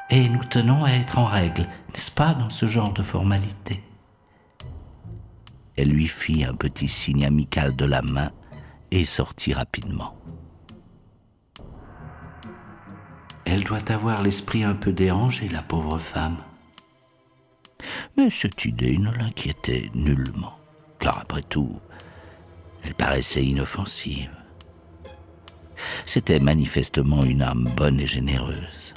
et 0.08 0.30
nous 0.30 0.44
tenons 0.44 0.82
à 0.82 0.92
être 0.92 1.18
en 1.18 1.26
règle, 1.26 1.66
n'est-ce 1.92 2.10
pas, 2.10 2.32
dans 2.32 2.48
ce 2.48 2.66
genre 2.66 2.94
de 2.94 3.02
formalité? 3.02 3.82
Elle 5.76 5.90
lui 5.90 6.08
fit 6.08 6.44
un 6.44 6.54
petit 6.54 6.88
signe 6.88 7.26
amical 7.26 7.76
de 7.76 7.84
la 7.84 8.00
main 8.00 8.30
et 8.90 9.04
sortit 9.04 9.52
rapidement. 9.52 10.16
Elle 13.50 13.64
doit 13.64 13.90
avoir 13.90 14.22
l'esprit 14.22 14.62
un 14.62 14.74
peu 14.74 14.92
dérangé, 14.92 15.48
la 15.48 15.62
pauvre 15.62 15.98
femme. 15.98 16.36
Mais 18.16 18.28
cette 18.28 18.66
idée 18.66 18.98
ne 18.98 19.10
l'inquiétait 19.10 19.90
nullement, 19.94 20.58
car 20.98 21.18
après 21.18 21.40
tout, 21.40 21.80
elle 22.84 22.94
paraissait 22.94 23.44
inoffensive. 23.44 24.30
C'était 26.04 26.40
manifestement 26.40 27.22
une 27.22 27.40
âme 27.40 27.70
bonne 27.74 28.00
et 28.00 28.06
généreuse. 28.06 28.92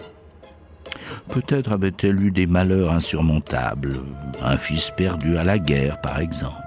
Peut-être 1.29 1.72
avait-elle 1.72 2.22
eu 2.22 2.31
des 2.31 2.48
malheurs 2.48 2.91
insurmontables, 2.91 4.01
un 4.41 4.58
fils 4.58 4.91
perdu 4.91 5.38
à 5.38 5.46
la 5.46 5.60
guerre 5.60 6.01
par 6.01 6.20
exemple. 6.20 6.58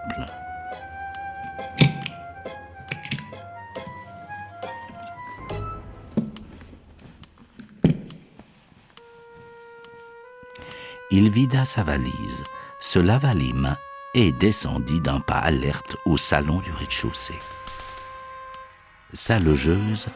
Il 11.16 11.30
vida 11.30 11.64
sa 11.64 11.84
valise, 11.84 12.42
se 12.80 12.98
lava 12.98 13.34
les 13.34 13.52
mains 13.52 13.78
et 14.14 14.32
descendit 14.32 15.00
d'un 15.00 15.20
pas 15.20 15.38
alerte 15.38 15.96
au 16.06 16.16
salon 16.16 16.58
du 16.58 16.72
rez-de-chaussée. 16.72 17.38
Sa 19.12 19.38
logeuse 19.38 20.08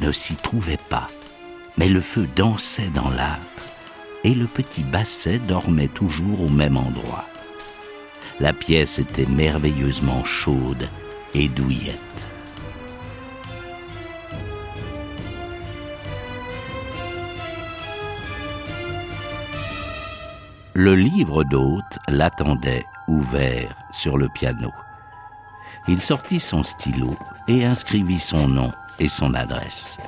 ne 0.00 0.12
s'y 0.12 0.36
trouvait 0.36 0.78
pas, 0.88 1.08
mais 1.76 1.88
le 1.88 2.00
feu 2.00 2.28
dansait 2.36 2.90
dans 2.94 3.10
l'âtre 3.10 3.64
et 4.22 4.32
le 4.32 4.46
petit 4.46 4.84
basset 4.84 5.40
dormait 5.40 5.88
toujours 5.88 6.42
au 6.42 6.48
même 6.48 6.76
endroit. 6.76 7.24
La 8.38 8.52
pièce 8.52 9.00
était 9.00 9.26
merveilleusement 9.26 10.22
chaude 10.22 10.88
et 11.34 11.48
douillette. 11.48 12.28
Le 20.80 20.94
livre 20.94 21.42
d'hôte 21.42 21.98
l'attendait 22.06 22.86
ouvert 23.08 23.74
sur 23.90 24.16
le 24.16 24.28
piano. 24.28 24.70
Il 25.88 26.00
sortit 26.00 26.38
son 26.38 26.62
stylo 26.62 27.16
et 27.48 27.64
inscrivit 27.64 28.20
son 28.20 28.46
nom 28.46 28.70
et 29.00 29.08
son 29.08 29.34
adresse. 29.34 29.98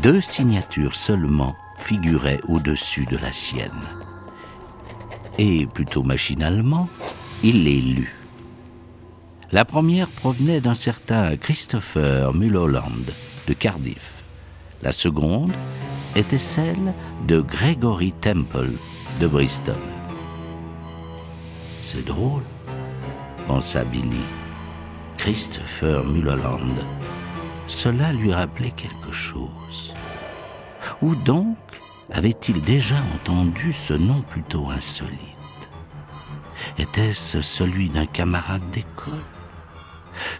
Deux 0.00 0.22
signatures 0.22 0.94
seulement 0.94 1.54
figuraient 1.76 2.40
au-dessus 2.48 3.04
de 3.04 3.18
la 3.18 3.32
sienne. 3.32 3.82
Et 5.36 5.66
plutôt 5.66 6.04
machinalement, 6.04 6.88
il 7.42 7.64
les 7.64 7.82
lut. 7.82 8.16
La 9.52 9.66
première 9.66 10.08
provenait 10.08 10.62
d'un 10.62 10.72
certain 10.72 11.36
Christopher 11.36 12.32
Mulholland 12.32 13.12
de 13.46 13.52
Cardiff. 13.52 14.24
La 14.80 14.92
seconde 14.92 15.52
était 16.16 16.38
celle 16.38 16.94
de 17.28 17.42
Gregory 17.42 18.14
Temple 18.14 18.72
de 19.20 19.26
Bristol. 19.26 19.74
C'est 21.82 22.04
drôle, 22.04 22.42
pensa 23.46 23.84
Billy. 23.84 24.24
Christopher 25.16 26.04
Mulholland. 26.04 26.76
Cela 27.66 28.12
lui 28.12 28.32
rappelait 28.32 28.72
quelque 28.72 29.12
chose. 29.12 29.94
Où 31.00 31.14
donc 31.14 31.56
avait-il 32.10 32.60
déjà 32.62 32.96
entendu 33.14 33.72
ce 33.72 33.94
nom 33.94 34.20
plutôt 34.22 34.68
insolite? 34.70 35.18
Était-ce 36.78 37.42
celui 37.42 37.88
d'un 37.88 38.06
camarade 38.06 38.68
d'école? 38.70 39.14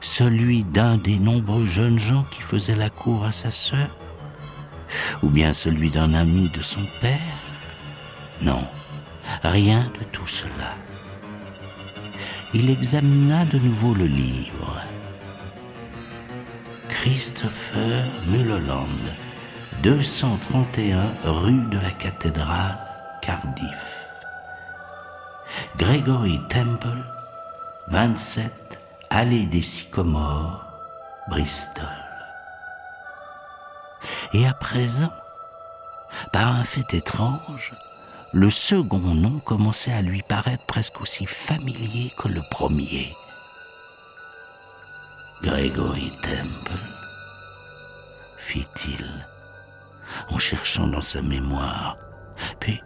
Celui 0.00 0.64
d'un 0.64 0.96
des 0.96 1.18
nombreux 1.18 1.66
jeunes 1.66 1.98
gens 1.98 2.24
qui 2.30 2.42
faisaient 2.42 2.76
la 2.76 2.90
cour 2.90 3.24
à 3.24 3.32
sa 3.32 3.50
sœur? 3.50 3.96
Ou 5.22 5.28
bien 5.28 5.52
celui 5.52 5.90
d'un 5.90 6.14
ami 6.14 6.48
de 6.50 6.62
son 6.62 6.82
père? 7.00 7.43
Non, 8.42 8.64
rien 9.42 9.90
de 9.99 10.05
tout 10.12 10.27
cela. 10.27 10.75
Il 12.53 12.70
examina 12.70 13.44
de 13.47 13.59
nouveau 13.59 13.94
le 13.94 14.07
livre. 14.07 14.81
Christopher 16.88 18.05
Mulholland, 18.29 18.88
231 19.83 21.12
rue 21.25 21.68
de 21.70 21.79
la 21.79 21.90
Cathédrale, 21.90 22.79
Cardiff. 23.20 24.05
Gregory 25.77 26.40
Temple, 26.49 27.05
27 27.88 28.81
Allée 29.11 29.47
des 29.47 29.62
Sycomores, 29.62 30.64
Bristol. 31.29 31.85
Et 34.33 34.47
à 34.47 34.55
présent, 34.55 35.12
par 36.33 36.49
un 36.57 36.64
fait 36.64 36.94
étrange, 36.94 37.73
le 38.35 38.51
second 38.51 38.99
nom 38.99 39.38
commençait 39.44 39.92
à 39.92 40.03
lui 40.03 40.20
paraître 40.23 40.66
presque 40.66 41.01
aussi 41.01 41.25
familier 41.25 42.11
que 42.18 42.27
le 42.27 42.40
premier. 42.51 43.14
Gregory 45.40 46.11
Temple, 46.20 46.83
fit-il, 48.38 49.07
en 50.31 50.38
cherchant 50.38 50.88
dans 50.88 51.01
sa 51.01 51.23
mémoire, 51.23 51.97
puis 52.59 52.81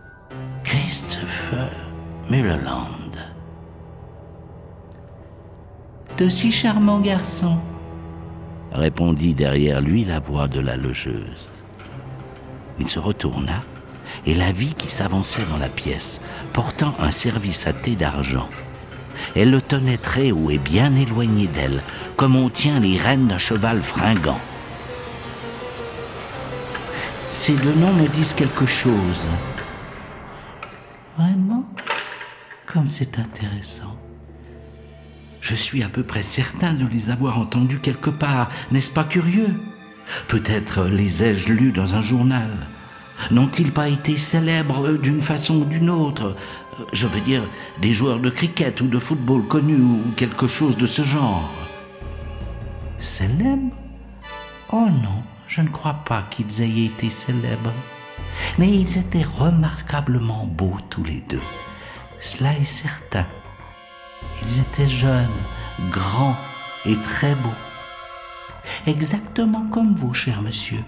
Christopher 0.65 1.71
Mulholland. 2.29 3.17
De 6.19 6.29
si 6.29 6.53
charmants 6.53 7.01
garçons, 7.01 7.59
répondit 8.71 9.35
derrière 9.35 9.81
lui 9.81 10.05
la 10.05 10.21
voix 10.21 10.47
de 10.47 10.61
la 10.61 10.77
logeuse. 10.77 11.49
Il 12.79 12.87
se 12.87 12.99
retourna 12.99 13.63
et 14.27 14.35
la 14.35 14.53
vie 14.53 14.75
qui 14.75 14.89
s'avançait 14.89 15.45
dans 15.51 15.59
la 15.59 15.69
pièce, 15.69 16.21
portant 16.53 16.95
un 16.99 17.11
service 17.11 17.67
à 17.67 17.73
thé 17.73 17.97
d'argent. 17.97 18.49
Elle 19.35 19.51
le 19.51 19.61
tenait 19.61 19.99
très 19.99 20.31
haut 20.31 20.51
et 20.51 20.59
bien 20.59 20.95
éloigné 20.95 21.47
d'elle, 21.47 21.83
comme 22.17 22.37
on 22.37 22.49
tient 22.49 22.81
les 22.81 22.97
rênes 22.97 23.29
d'un 23.29 23.39
cheval 23.39 23.83
fringant. 23.83 24.41
Ces 27.31 27.55
deux 27.55 27.75
noms 27.75 27.93
me 27.93 28.09
disent 28.09 28.35
quelque 28.35 28.67
chose. 28.67 29.29
Vraiment? 31.17 31.65
Comme 32.67 32.87
c'est 32.87 33.19
intéressant. 33.19 33.97
Je 35.41 35.55
suis 35.55 35.83
à 35.83 35.89
peu 35.89 36.03
près 36.03 36.23
certain 36.23 36.75
de 36.75 36.87
les 36.87 37.11
avoir 37.11 37.39
entendus 37.39 37.79
quelque 37.79 38.11
part, 38.11 38.51
n'est-ce 38.71 38.91
pas 38.91 39.05
curieux? 39.05 39.55
Peut-être 40.27 40.85
les 40.85 41.23
ai-je 41.23 41.53
lus 41.53 41.73
dans 41.73 41.95
un 41.95 42.03
journal. 42.03 42.51
N'ont-ils 43.31 43.73
pas 43.73 43.89
été 43.89 44.17
célèbres 44.17 44.93
d'une 44.93 45.21
façon 45.21 45.57
ou 45.57 45.65
d'une 45.65 45.91
autre? 45.91 46.37
Je 46.93 47.07
veux 47.07 47.21
dire, 47.21 47.43
des 47.83 47.93
joueurs 47.93 48.21
de 48.21 48.31
cricket 48.31 48.81
ou 48.81 48.87
de 48.87 48.99
football 48.99 49.45
connus 49.47 49.81
ou 49.81 50.03
quelque 50.17 50.47
chose 50.47 50.77
de 50.77 50.87
ce 50.87 51.03
genre. 51.03 51.51
Célèbres? 53.01 53.75
Oh 54.73 54.89
non, 54.89 55.23
je 55.49 55.61
ne 55.61 55.69
crois 55.69 56.01
pas 56.05 56.25
qu'ils 56.31 56.63
aient 56.63 56.87
été 56.87 57.11
célèbres. 57.11 57.73
Mais 58.59 58.71
ils 58.71 58.99
étaient 58.99 59.27
remarquablement 59.39 60.47
beaux 60.47 60.79
tous 60.89 61.05
les 61.05 61.21
deux. 61.29 61.43
Cela 62.21 62.53
est 62.53 62.65
certain. 62.65 63.27
Ils 64.43 64.61
étaient 64.61 64.89
jeunes, 64.89 65.27
grands 65.91 66.37
et 66.87 66.97
très 66.97 67.35
beaux. 67.35 67.51
Exactement 68.87 69.67
comme 69.73 69.95
vous, 69.95 70.15
cher 70.15 70.43
monsieur. 70.43 70.85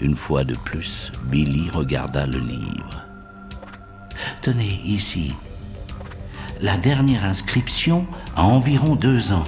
Une 0.00 0.14
fois 0.14 0.44
de 0.44 0.54
plus, 0.54 1.10
Billy 1.24 1.70
regarda 1.70 2.26
le 2.26 2.38
livre. 2.38 3.04
Tenez, 4.40 4.80
ici. 4.84 5.34
La 6.60 6.76
dernière 6.76 7.24
inscription 7.24 8.06
a 8.36 8.44
environ 8.44 8.94
deux 8.94 9.32
ans. 9.32 9.44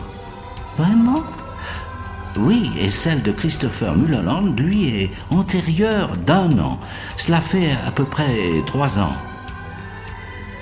Vraiment? 0.77 1.23
Oui, 2.37 2.71
et 2.79 2.91
celle 2.91 3.23
de 3.23 3.33
Christopher 3.33 3.97
Mulholland, 3.97 4.59
lui, 4.59 4.89
est 4.89 5.11
antérieure 5.31 6.17
d'un 6.17 6.59
an. 6.59 6.79
Cela 7.17 7.41
fait 7.41 7.73
à 7.87 7.93
peu 7.93 8.05
près 8.05 8.35
trois 8.67 8.99
ans. 8.99 9.15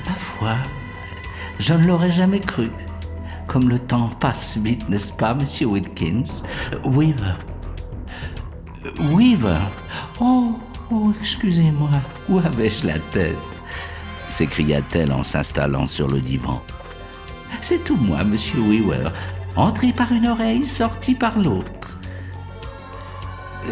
Ma 0.07 0.14
foi, 0.14 0.57
je 1.59 1.74
ne 1.74 1.87
l'aurais 1.87 2.12
jamais 2.12 2.40
cru. 2.40 2.70
Comme 3.46 3.68
le 3.70 3.79
temps 3.79 4.11
passe 4.20 4.59
vite, 4.59 4.88
n'est-ce 4.90 5.12
pas, 5.12 5.33
monsieur 5.35 5.66
Wilkins? 5.66 6.42
Weaver 6.85 7.37
Weaver 9.01 9.59
Oh, 10.21 10.59
oh, 10.91 11.12
excusez-moi, 11.21 11.91
où 12.29 12.38
avais-je 12.38 12.87
la 12.87 12.99
tête? 12.99 13.37
s'écria-t-elle 14.31 15.11
en 15.12 15.25
s'installant 15.25 15.87
sur 15.88 16.07
le 16.07 16.21
divan. 16.21 16.62
C'est 17.62 17.83
tout 17.83 17.97
moi, 17.97 18.25
monsieur 18.25 18.61
Weaver. 18.61 19.11
Entré 19.57 19.93
par 19.93 20.12
une 20.12 20.27
oreille, 20.29 20.67
sorti 20.67 21.14
par 21.14 21.38
l'autre. 21.38 21.99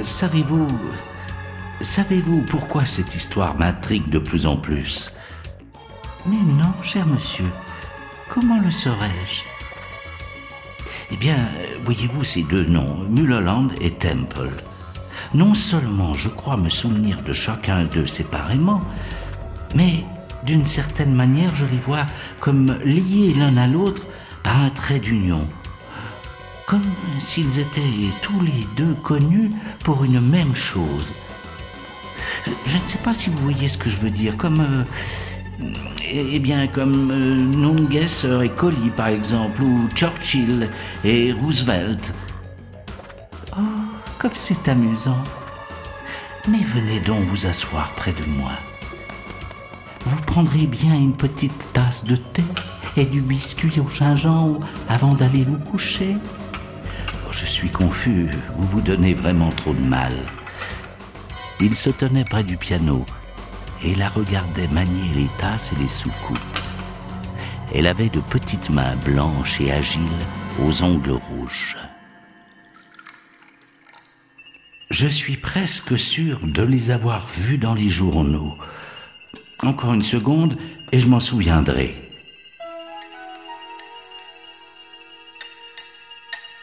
Savez-vous. 0.04 0.68
Savez-vous 1.82 2.40
pourquoi 2.48 2.86
cette 2.86 3.14
histoire 3.14 3.54
m'intrigue 3.56 4.08
de 4.08 4.18
plus 4.18 4.46
en 4.46 4.56
plus? 4.56 5.12
Mais 6.24 6.42
non, 6.58 6.72
cher 6.82 7.06
monsieur. 7.06 7.44
Comment 8.30 8.58
le 8.60 8.70
saurais-je? 8.70 9.42
Eh 11.12 11.16
bien, 11.16 11.36
voyez-vous 11.84 12.24
ces 12.24 12.42
deux 12.42 12.64
noms, 12.64 13.04
Mulholland 13.08 13.72
et 13.80 13.92
Temple. 13.92 14.50
Non 15.34 15.54
seulement 15.54 16.14
je 16.14 16.28
crois 16.28 16.56
me 16.56 16.68
souvenir 16.68 17.22
de 17.22 17.32
chacun 17.32 17.84
d'eux 17.84 18.06
séparément, 18.06 18.82
mais 19.74 20.04
d'une 20.44 20.64
certaine 20.64 21.14
manière 21.14 21.54
je 21.54 21.66
les 21.66 21.78
vois 21.78 22.06
comme 22.40 22.78
liés 22.84 23.34
l'un 23.36 23.56
à 23.56 23.66
l'autre 23.66 24.02
par 24.42 24.60
un 24.60 24.70
trait 24.70 25.00
d'union, 25.00 25.46
comme 26.66 26.84
s'ils 27.18 27.58
étaient 27.58 28.12
tous 28.22 28.40
les 28.40 28.66
deux 28.76 28.94
connus 29.02 29.50
pour 29.82 30.04
une 30.04 30.20
même 30.20 30.54
chose. 30.54 31.12
Je 32.66 32.76
ne 32.76 32.86
sais 32.86 32.98
pas 32.98 33.14
si 33.14 33.30
vous 33.30 33.38
voyez 33.38 33.68
ce 33.68 33.78
que 33.78 33.90
je 33.90 33.98
veux 33.98 34.10
dire, 34.10 34.36
comme... 34.36 34.60
Euh, 34.60 34.84
eh 36.08 36.38
bien, 36.38 36.66
comme 36.66 37.10
euh, 37.10 37.34
Nungesser 37.34 38.44
et 38.44 38.48
Colli, 38.48 38.90
par 38.96 39.08
exemple, 39.08 39.62
ou 39.62 39.88
Churchill 39.94 40.68
et 41.04 41.32
Roosevelt. 41.32 42.12
C'est 44.34 44.68
amusant. 44.68 45.22
Mais 46.48 46.58
venez 46.58 47.00
donc 47.00 47.24
vous 47.24 47.46
asseoir 47.46 47.90
près 47.92 48.12
de 48.12 48.24
moi. 48.38 48.52
Vous 50.04 50.20
prendrez 50.22 50.66
bien 50.66 50.94
une 50.94 51.14
petite 51.16 51.72
tasse 51.72 52.04
de 52.04 52.16
thé 52.16 52.44
et 52.96 53.04
du 53.04 53.20
biscuit 53.20 53.80
au 53.80 53.86
gingembre 53.88 54.60
avant 54.88 55.14
d'aller 55.14 55.44
vous 55.44 55.58
coucher. 55.58 56.16
Oh, 57.26 57.32
je 57.32 57.46
suis 57.46 57.70
confus, 57.70 58.28
vous 58.56 58.68
vous 58.68 58.80
donnez 58.80 59.14
vraiment 59.14 59.50
trop 59.50 59.72
de 59.72 59.82
mal. 59.82 60.14
Il 61.60 61.74
se 61.74 61.90
tenait 61.90 62.24
près 62.24 62.44
du 62.44 62.56
piano 62.56 63.04
et 63.82 63.94
la 63.94 64.08
regardait 64.08 64.68
manier 64.68 65.10
les 65.14 65.28
tasses 65.38 65.72
et 65.72 65.82
les 65.82 65.88
soucoupes. 65.88 66.38
Elle 67.74 67.86
avait 67.86 68.08
de 68.08 68.20
petites 68.20 68.70
mains 68.70 68.96
blanches 69.04 69.60
et 69.60 69.72
agiles 69.72 70.02
aux 70.64 70.82
ongles 70.82 71.18
rouges. 71.30 71.76
Je 74.90 75.08
suis 75.08 75.36
presque 75.36 75.98
sûr 75.98 76.40
de 76.44 76.62
les 76.62 76.90
avoir 76.90 77.26
vus 77.26 77.58
dans 77.58 77.74
les 77.74 77.88
journaux. 77.88 78.56
Encore 79.62 79.92
une 79.92 80.02
seconde 80.02 80.56
et 80.92 81.00
je 81.00 81.08
m'en 81.08 81.18
souviendrai. 81.18 81.94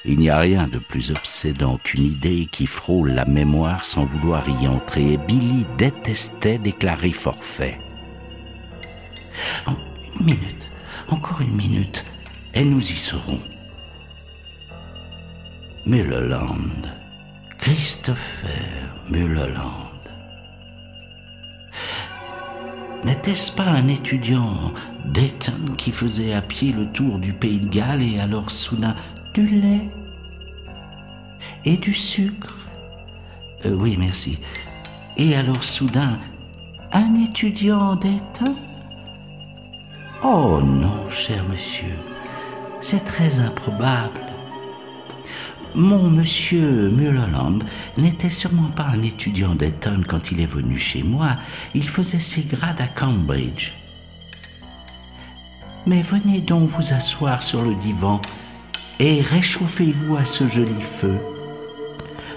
Il 0.05 0.19
n'y 0.19 0.29
a 0.29 0.39
rien 0.39 0.67
de 0.67 0.79
plus 0.79 1.12
obsédant 1.12 1.77
qu'une 1.77 2.05
idée 2.05 2.47
qui 2.51 2.65
frôle 2.65 3.12
la 3.12 3.25
mémoire 3.25 3.83
sans 3.83 4.05
vouloir 4.05 4.47
y 4.49 4.67
entrer. 4.67 5.17
Billy 5.17 5.65
détestait 5.77 6.57
déclarer 6.57 7.12
forfait. 7.12 7.79
une 9.67 10.25
minute, 10.25 10.67
encore 11.07 11.41
une 11.41 11.55
minute, 11.55 12.05
et 12.53 12.63
nous 12.63 12.81
y 12.81 12.97
serons. 12.97 13.39
Mulholland, 15.86 16.88
Christopher 17.63 18.93
Mulholland. 19.10 19.88
N'était-ce 23.06 23.54
pas 23.54 23.63
un 23.63 23.88
étudiant 23.88 24.73
d'Eton 25.06 25.73
qui 25.78 25.93
faisait 25.93 26.34
à 26.34 26.41
pied 26.41 26.73
le 26.73 26.91
tour 26.91 27.19
du 27.19 27.32
pays 27.32 27.62
de 27.62 27.69
Galles 27.69 28.02
et 28.02 28.19
alors 28.19 28.52
soudain 28.52 28.95
du 29.34 29.45
lait 29.62 29.88
et 31.63 31.78
du 31.78 31.93
sucre? 31.93 32.67
Euh, 33.65 33.71
oui, 33.71 33.95
merci. 33.97 34.39
Et 35.15 35.34
alors 35.34 35.63
soudain, 35.63 36.19
un 36.91 37.15
étudiant 37.15 37.95
d'État 37.95 38.54
Oh 40.21 40.60
non, 40.62 41.10
cher 41.10 41.41
monsieur, 41.47 41.95
c'est 42.82 43.06
très 43.06 43.39
improbable. 43.39 44.22
Mon 45.75 46.07
monsieur 46.07 46.89
Mulholland 46.89 47.63
n'était 47.97 48.29
sûrement 48.29 48.69
pas 48.69 48.89
un 48.93 49.01
étudiant 49.01 49.55
d'Eton 49.55 50.03
quand 50.07 50.31
il 50.31 50.39
est 50.39 50.45
venu 50.45 50.77
chez 50.77 51.01
moi. 51.01 51.38
Il 51.73 51.88
faisait 51.89 52.19
ses 52.19 52.43
grades 52.43 52.79
à 52.79 52.88
Cambridge. 52.88 53.73
Mais 55.88 56.03
venez 56.03 56.41
donc 56.41 56.69
vous 56.69 56.93
asseoir 56.93 57.41
sur 57.41 57.63
le 57.63 57.73
divan 57.75 58.21
et 58.99 59.21
réchauffez-vous 59.21 60.15
à 60.15 60.25
ce 60.25 60.45
joli 60.45 60.79
feu. 60.79 61.17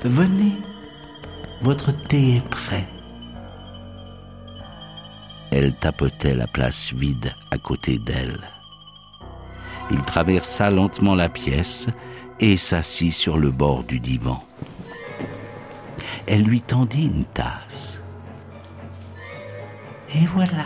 Venez, 0.05 0.57
votre 1.61 1.93
thé 1.93 2.37
est 2.37 2.49
prêt. 2.49 2.89
Elle 5.51 5.75
tapotait 5.75 6.35
la 6.35 6.47
place 6.47 6.93
vide 6.95 7.35
à 7.51 7.59
côté 7.59 7.99
d'elle. 7.99 8.41
Il 9.91 10.03
traversa 10.03 10.71
lentement 10.71 11.15
la 11.15 11.29
pièce 11.29 11.87
et 12.41 12.57
s'assit 12.57 13.13
sur 13.13 13.39
le 13.39 13.51
bord 13.51 13.85
du 13.85 14.01
divan. 14.01 14.43
Elle 16.27 16.43
lui 16.43 16.61
tendit 16.61 17.07
une 17.07 17.25
tasse. 17.25 18.03
Et 20.15 20.27
voilà, 20.27 20.65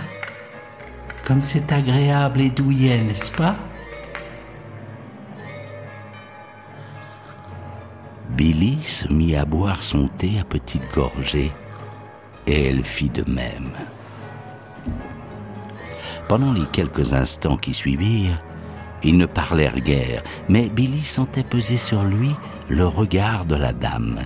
comme 1.27 1.43
c'est 1.43 1.73
agréable 1.73 2.41
et 2.41 2.51
douillet, 2.51 2.99
n'est-ce 3.03 3.31
pas? 3.31 3.57
Billy 8.31 8.83
se 8.83 9.07
mit 9.13 9.37
à 9.37 9.45
boire 9.45 9.83
son 9.83 10.09
thé 10.09 10.39
à 10.41 10.45
petites 10.45 10.91
gorgées 10.95 11.53
et 12.47 12.69
elle 12.69 12.85
fit 12.85 13.11
de 13.11 13.29
même. 13.31 13.71
Pendant 16.29 16.53
les 16.53 16.67
quelques 16.67 17.13
instants 17.13 17.57
qui 17.57 17.75
suivirent, 17.75 18.41
ils 19.03 19.17
ne 19.17 19.27
parlèrent 19.27 19.81
guère, 19.81 20.23
mais 20.49 20.69
Billy 20.69 21.03
sentait 21.03 21.45
peser 21.45 21.79
sur 21.79 22.05
lui 22.05 22.31
le 22.69 22.87
regard 22.87 23.47
de 23.47 23.57
la 23.57 23.73
dame. 23.73 24.25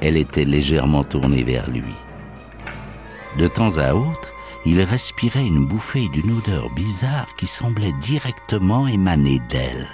Elle 0.00 0.16
était 0.16 0.44
légèrement 0.44 1.04
tournée 1.04 1.42
vers 1.42 1.68
lui. 1.70 1.94
De 3.38 3.48
temps 3.48 3.78
à 3.78 3.94
autre, 3.94 4.28
il 4.66 4.80
respirait 4.82 5.46
une 5.46 5.66
bouffée 5.66 6.08
d'une 6.08 6.38
odeur 6.38 6.68
bizarre 6.70 7.28
qui 7.36 7.46
semblait 7.46 7.94
directement 8.02 8.86
émaner 8.86 9.40
d'elle. 9.48 9.88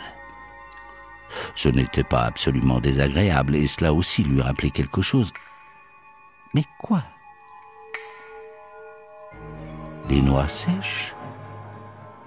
Ce 1.54 1.68
n'était 1.68 2.04
pas 2.04 2.22
absolument 2.22 2.80
désagréable, 2.80 3.56
et 3.56 3.66
cela 3.66 3.92
aussi 3.92 4.24
lui 4.24 4.40
rappelait 4.40 4.70
quelque 4.70 5.02
chose. 5.02 5.32
Mais 6.54 6.64
quoi? 6.78 7.02
Des 10.08 10.20
noix 10.20 10.48
sèches? 10.48 11.14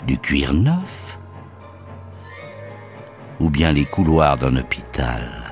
Du 0.05 0.17
cuir 0.17 0.53
neuf 0.53 1.17
Ou 3.39 3.49
bien 3.49 3.71
les 3.71 3.85
couloirs 3.85 4.37
d'un 4.37 4.55
hôpital 4.55 5.47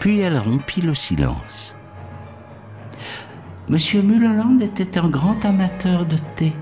Puis 0.00 0.20
elle 0.20 0.38
rompit 0.38 0.80
le 0.80 0.94
silence. 0.94 1.74
Monsieur 3.68 4.00
Mulholland 4.00 4.62
était 4.62 4.98
un 4.98 5.08
grand 5.08 5.44
amateur 5.44 6.06
de 6.06 6.16
thé. 6.36 6.52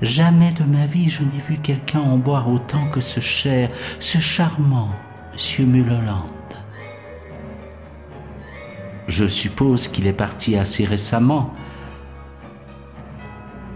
Jamais 0.00 0.52
de 0.52 0.62
ma 0.62 0.86
vie 0.86 1.10
je 1.10 1.22
n'ai 1.22 1.42
vu 1.48 1.58
quelqu'un 1.58 2.00
en 2.00 2.18
boire 2.18 2.48
autant 2.48 2.86
que 2.92 3.00
ce 3.00 3.20
cher, 3.20 3.70
ce 3.98 4.18
charmant 4.18 4.90
Monsieur 5.32 5.66
Mulholland. 5.66 6.30
Je 9.08 9.26
suppose 9.26 9.88
qu'il 9.88 10.06
est 10.06 10.12
parti 10.12 10.56
assez 10.56 10.84
récemment. 10.84 11.52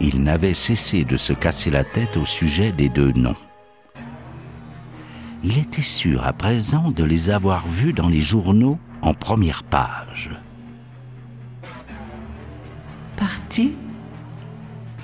Il 0.00 0.22
n'avait 0.22 0.54
cessé 0.54 1.04
de 1.04 1.18
se 1.18 1.34
casser 1.34 1.70
la 1.70 1.84
tête 1.84 2.16
au 2.16 2.24
sujet 2.24 2.72
des 2.72 2.88
deux 2.88 3.12
noms. 3.12 3.36
Il 5.44 5.58
était 5.58 5.82
sûr 5.82 6.26
à 6.26 6.32
présent 6.32 6.90
de 6.90 7.04
les 7.04 7.28
avoir 7.28 7.66
vus 7.66 7.92
dans 7.92 8.08
les 8.08 8.22
journaux 8.22 8.78
en 9.02 9.14
première 9.14 9.62
page. 9.62 10.30
Parti? 13.16 13.72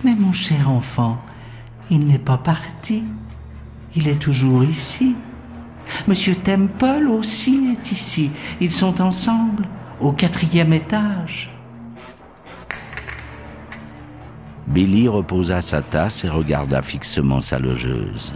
Mais 0.05 0.15
mon 0.15 0.33
cher 0.33 0.71
enfant, 0.71 1.21
il 1.91 2.07
n'est 2.07 2.19
pas 2.19 2.39
parti. 2.39 3.05
Il 3.95 4.09
est 4.09 4.19
toujours 4.19 4.65
ici. 4.65 5.15
Monsieur 6.09 6.35
Temple 6.37 7.09
aussi 7.09 7.77
est 7.77 7.93
ici. 7.93 8.31
Ils 8.61 8.73
sont 8.73 9.01
ensemble, 9.01 9.69
au 10.01 10.13
quatrième 10.13 10.73
étage. 10.73 11.51
Billy 14.67 15.07
reposa 15.09 15.61
sa 15.61 15.81
tasse 15.81 16.25
et 16.25 16.29
regarda 16.29 16.83
fixement 16.83 17.41
sa 17.41 17.59
logeuse. 17.59 18.35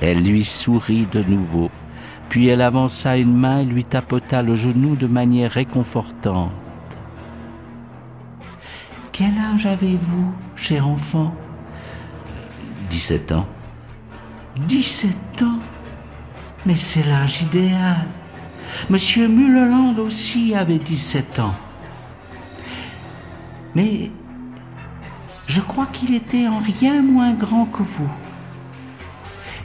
Elle 0.00 0.22
lui 0.22 0.44
sourit 0.44 1.06
de 1.10 1.22
nouveau, 1.22 1.70
puis 2.28 2.48
elle 2.48 2.60
avança 2.60 3.16
une 3.16 3.34
main 3.34 3.60
et 3.60 3.64
lui 3.64 3.84
tapota 3.84 4.42
le 4.42 4.54
genou 4.54 4.96
de 4.96 5.06
manière 5.06 5.52
réconfortante. 5.52 6.52
Quel 9.12 9.38
âge 9.38 9.64
avez-vous, 9.64 10.32
cher 10.56 10.88
enfant 10.88 11.34
17 12.90 13.32
ans. 13.32 13.46
17 14.66 15.42
ans? 15.42 15.58
Mais 16.66 16.76
c'est 16.76 17.06
l'âge 17.06 17.42
idéal. 17.42 18.06
Monsieur 18.90 19.28
Mulholland 19.28 19.98
aussi 19.98 20.54
avait 20.54 20.78
17 20.78 21.38
ans. 21.38 21.54
Mais 23.74 24.10
je 25.46 25.60
crois 25.60 25.86
qu'il 25.86 26.14
était 26.14 26.48
en 26.48 26.58
rien 26.58 27.02
moins 27.02 27.34
grand 27.34 27.66
que 27.66 27.82
vous. 27.82 28.10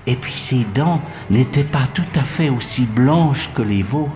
Et 0.08 0.16
puis 0.16 0.34
ses 0.34 0.66
dents 0.66 1.02
n'étaient 1.30 1.64
pas 1.64 1.88
tout 1.94 2.02
à 2.16 2.24
fait 2.24 2.50
aussi 2.50 2.86
blanches 2.86 3.50
que 3.54 3.62
les 3.62 3.84
vôtres. 3.84 4.12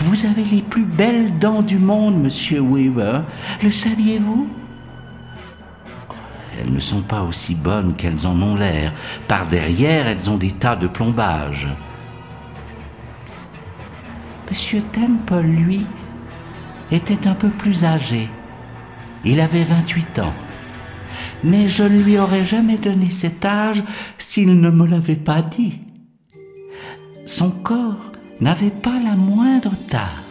Vous 0.00 0.26
avez 0.26 0.44
les 0.44 0.62
plus 0.62 0.84
belles 0.84 1.38
dents 1.38 1.62
du 1.62 1.78
monde, 1.78 2.20
monsieur 2.20 2.60
Weaver. 2.60 3.20
Le 3.62 3.70
saviez-vous? 3.70 4.48
Elles 6.58 6.72
ne 6.72 6.78
sont 6.78 7.02
pas 7.02 7.22
aussi 7.22 7.54
bonnes 7.54 7.94
qu'elles 7.94 8.26
en 8.26 8.40
ont 8.40 8.56
l'air. 8.56 8.92
Par 9.28 9.46
derrière, 9.46 10.06
elles 10.06 10.30
ont 10.30 10.38
des 10.38 10.52
tas 10.52 10.76
de 10.76 10.86
plombage. 10.86 11.68
Monsieur 14.50 14.80
Temple, 14.80 15.42
lui, 15.42 15.84
était 16.90 17.28
un 17.28 17.34
peu 17.34 17.50
plus 17.50 17.84
âgé. 17.84 18.30
Il 19.24 19.40
avait 19.40 19.64
28 19.64 20.20
ans. 20.20 20.32
Mais 21.44 21.68
je 21.68 21.82
ne 21.82 22.02
lui 22.02 22.18
aurais 22.18 22.44
jamais 22.44 22.78
donné 22.78 23.10
cet 23.10 23.44
âge 23.44 23.82
s'il 24.18 24.60
ne 24.60 24.70
me 24.70 24.86
l'avait 24.86 25.16
pas 25.16 25.42
dit. 25.42 25.80
Son 27.26 27.50
corps 27.50 28.12
n'avait 28.40 28.70
pas 28.70 29.00
la 29.02 29.14
moindre 29.16 29.72
tare. 29.90 30.22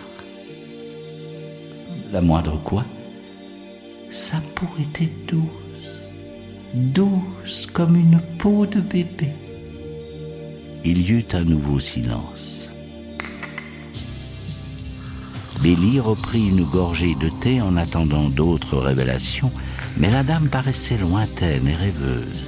La 2.11 2.21
moindre 2.21 2.59
quoi? 2.63 2.85
Sa 4.11 4.37
peau 4.55 4.67
était 4.79 5.11
douce, 5.27 5.41
douce 6.73 7.65
comme 7.65 7.95
une 7.95 8.21
peau 8.39 8.65
de 8.65 8.79
bébé. 8.79 9.31
Il 10.85 10.99
y 10.99 11.11
eut 11.11 11.25
un 11.33 11.43
nouveau 11.43 11.79
silence. 11.79 12.69
Billy 15.61 15.99
reprit 15.99 16.47
une 16.47 16.63
gorgée 16.63 17.15
de 17.15 17.27
thé 17.27 17.59
en 17.59 17.75
attendant 17.75 18.29
d'autres 18.29 18.77
révélations, 18.77 19.51
mais 19.97 20.09
la 20.09 20.23
dame 20.23 20.47
paraissait 20.49 20.97
lointaine 20.97 21.67
et 21.67 21.73
rêveuse. 21.73 22.45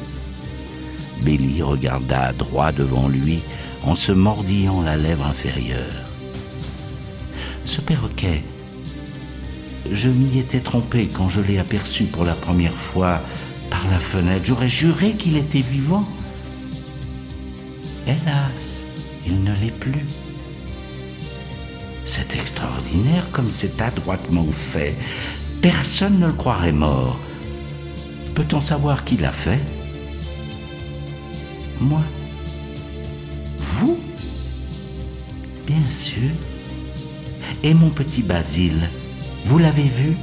Billy 1.21 1.61
regarda 1.61 2.33
droit 2.33 2.71
devant 2.71 3.07
lui 3.07 3.39
en 3.83 3.95
se 3.95 4.11
mordillant 4.11 4.81
la 4.81 4.97
lèvre 4.97 5.25
inférieure. 5.25 6.03
Ce 7.65 7.81
perroquet, 7.81 8.43
je 9.91 10.09
m'y 10.09 10.39
étais 10.39 10.59
trompé 10.59 11.07
quand 11.07 11.29
je 11.29 11.41
l'ai 11.41 11.59
aperçu 11.59 12.05
pour 12.05 12.25
la 12.25 12.33
première 12.33 12.73
fois 12.73 13.21
par 13.69 13.83
la 13.91 13.99
fenêtre. 13.99 14.45
J'aurais 14.45 14.69
juré 14.69 15.13
qu'il 15.13 15.37
était 15.37 15.59
vivant. 15.59 16.07
Hélas, 18.05 18.51
il 19.25 19.43
ne 19.43 19.53
l'est 19.55 19.77
plus. 19.79 20.05
C'est 22.05 22.35
extraordinaire 22.35 23.29
comme 23.31 23.47
c'est 23.47 23.81
adroitement 23.81 24.47
fait. 24.51 24.95
Personne 25.61 26.19
ne 26.19 26.27
le 26.27 26.33
croirait 26.33 26.71
mort. 26.71 27.19
Peut-on 28.37 28.61
savoir 28.61 29.03
qui 29.03 29.17
l'a 29.17 29.31
fait 29.31 29.59
Moi. 31.81 32.03
Vous 33.57 33.97
Bien 35.65 35.83
sûr. 35.83 36.29
Et 37.63 37.73
mon 37.73 37.89
petit 37.89 38.21
Basile, 38.21 38.79
vous 39.45 39.57
l'avez 39.57 39.81
vu 39.81 40.15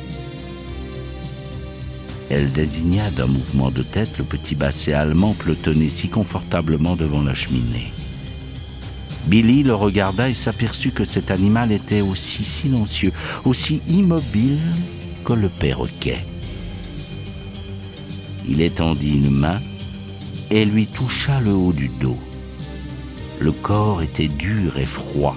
Elle 2.30 2.52
désigna 2.52 3.10
d'un 3.10 3.26
mouvement 3.26 3.72
de 3.72 3.82
tête 3.82 4.16
le 4.18 4.22
petit 4.22 4.54
basset 4.54 4.92
allemand 4.92 5.34
pelotonné 5.34 5.88
si 5.88 6.08
confortablement 6.08 6.94
devant 6.94 7.24
la 7.24 7.34
cheminée. 7.34 7.92
Billy 9.26 9.64
le 9.64 9.74
regarda 9.74 10.28
et 10.28 10.34
s'aperçut 10.34 10.92
que 10.92 11.04
cet 11.04 11.32
animal 11.32 11.72
était 11.72 12.00
aussi 12.00 12.44
silencieux, 12.44 13.12
aussi 13.44 13.82
immobile 13.88 14.60
que 15.24 15.32
le 15.32 15.48
perroquet. 15.48 16.18
Il 18.48 18.60
étendit 18.60 19.16
une 19.16 19.30
main 19.30 19.60
et 20.50 20.64
lui 20.64 20.86
toucha 20.86 21.40
le 21.40 21.52
haut 21.52 21.72
du 21.72 21.88
dos. 21.88 22.18
Le 23.40 23.52
corps 23.52 24.02
était 24.02 24.28
dur 24.28 24.78
et 24.78 24.84
froid. 24.84 25.36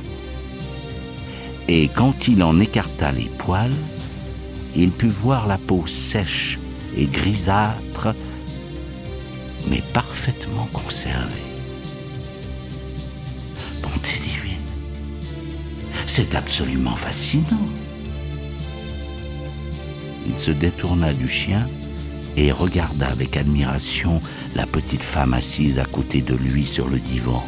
Et 1.68 1.90
quand 1.90 2.28
il 2.28 2.44
en 2.44 2.60
écarta 2.60 3.12
les 3.12 3.30
poils, 3.38 3.72
il 4.76 4.92
put 4.92 5.08
voir 5.08 5.48
la 5.48 5.58
peau 5.58 5.86
sèche 5.88 6.60
et 6.98 7.06
grisâtre, 7.06 8.14
mais 9.70 9.82
parfaitement 9.94 10.68
conservée. 10.72 11.48
C'est 16.18 16.34
absolument 16.34 16.96
fascinant. 16.96 17.70
Il 20.26 20.36
se 20.36 20.50
détourna 20.50 21.14
du 21.14 21.30
chien 21.30 21.68
et 22.38 22.52
regarda 22.52 23.08
avec 23.08 23.36
admiration 23.36 24.22
la 24.56 24.66
petite 24.66 25.04
femme 25.04 25.34
assise 25.34 25.80
à 25.80 25.86
côté 25.86 26.22
de 26.22 26.36
lui 26.36 26.66
sur 26.66 26.88
le 26.88 27.00
divan. 27.00 27.44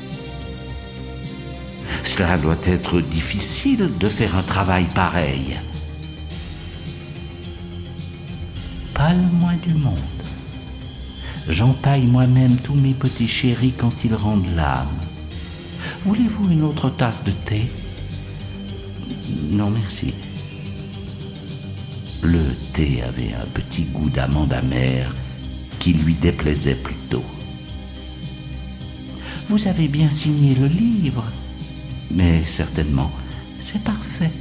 Cela 2.04 2.38
doit 2.38 2.58
être 2.66 3.00
difficile 3.00 3.90
de 4.00 4.08
faire 4.08 4.36
un 4.36 4.42
travail 4.42 4.86
pareil. 4.96 5.58
Pas 8.94 9.14
le 9.14 9.40
moins 9.40 9.56
du 9.56 9.74
monde. 9.76 9.98
J'empaille 11.48 12.06
moi-même 12.06 12.58
tous 12.58 12.76
mes 12.76 12.94
petits 12.94 13.28
chéris 13.28 13.74
quand 13.78 13.94
ils 14.04 14.14
rendent 14.14 14.54
l'âme. 14.56 14.88
Voulez-vous 16.06 16.52
une 16.52 16.64
autre 16.64 16.90
tasse 16.90 17.24
de 17.24 17.32
thé? 17.32 17.62
Non, 19.52 19.70
merci. 19.70 20.14
Le 22.22 22.44
thé 22.74 23.02
avait 23.02 23.34
un 23.34 23.46
petit 23.54 23.84
goût 23.84 24.10
d'amande 24.10 24.54
amère 24.54 25.14
qui 25.80 25.94
lui 25.94 26.14
déplaisait 26.14 26.76
plutôt. 26.76 27.24
Vous 29.50 29.68
avez 29.68 29.88
bien 29.88 30.12
signé 30.12 30.54
le 30.56 30.68
livre, 30.68 31.24
mais 32.12 32.44
certainement, 32.46 33.12
c'est 33.62 33.82
parfait. 33.82 34.32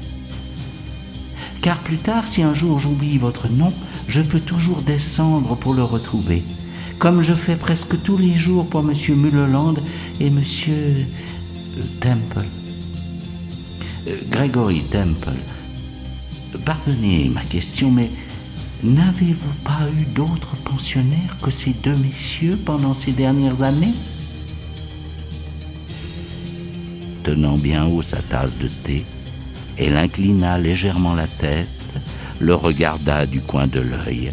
Car 1.62 1.79
plus 1.79 1.97
tard, 1.97 2.27
si 2.27 2.43
un 2.43 2.55
jour 2.55 2.79
j'oublie 2.79 3.19
votre 3.19 3.49
nom, 3.49 3.73
je 4.09 4.21
peux 4.23 4.41
toujours 4.41 4.83
descendre 4.83 5.57
pour 5.57 5.75
le 5.75 5.83
retrouver, 5.83 6.43
comme 6.99 7.23
je 7.23 7.33
fais 7.33 7.57
presque 7.57 8.01
tous 8.03 8.17
les 8.17 8.35
jours 8.35 8.69
pour 8.69 8.81
M. 8.81 8.93
Mulholland 9.17 9.79
et 10.21 10.27
M. 10.27 10.43
Temple. 12.01 12.47
Gregory 14.31 14.81
Temple, 14.91 15.37
pardonnez 16.64 17.29
ma 17.29 17.42
question, 17.42 17.90
mais 17.90 18.11
n'avez-vous 18.83 19.55
pas 19.64 19.81
eu 19.99 20.05
d'autres 20.14 20.57
pensionnaires 20.64 21.37
que 21.42 21.51
ces 21.51 21.71
deux 21.71 21.97
messieurs 21.97 22.59
pendant 22.64 22.94
ces 22.94 23.12
dernières 23.12 23.62
années? 23.62 23.94
Tenant 27.25 27.59
bien 27.59 27.87
haut 27.87 28.03
sa 28.03 28.23
tasse 28.23 28.57
de 28.57 28.68
thé, 28.68 29.05
elle 29.77 29.97
inclina 29.97 30.59
légèrement 30.59 31.14
la 31.14 31.27
tête, 31.27 31.68
le 32.38 32.55
regarda 32.55 33.27
du 33.27 33.40
coin 33.40 33.66
de 33.66 33.81
l'œil 33.81 34.31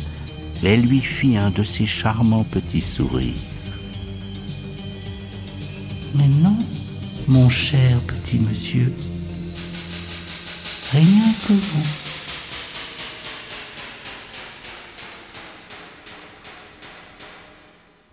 et 0.63 0.77
lui 0.77 1.01
fit 1.01 1.37
un 1.37 1.51
de 1.51 1.63
ces 1.63 1.85
charmants 1.85 2.43
petits 2.43 2.81
sourires. 2.81 3.33
Mais 6.15 6.27
non, 6.41 6.55
mon 7.27 7.49
cher 7.49 7.99
petit 8.07 8.39
monsieur, 8.39 8.91
rien 10.91 11.33
que 11.47 11.53
vous. 11.53 12.04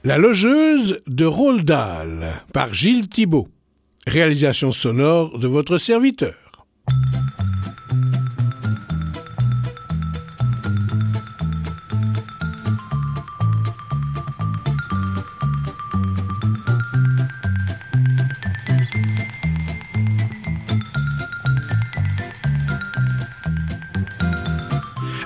La 0.05 0.19
logeuse 0.19 0.99
de 1.07 1.25
Roldal 1.25 2.43
par 2.53 2.75
Gilles 2.75 3.09
Thibault. 3.09 3.47
Réalisation 4.05 4.73
sonore 4.73 5.38
de 5.38 5.47
votre 5.47 5.79
serviteur. 5.79 6.35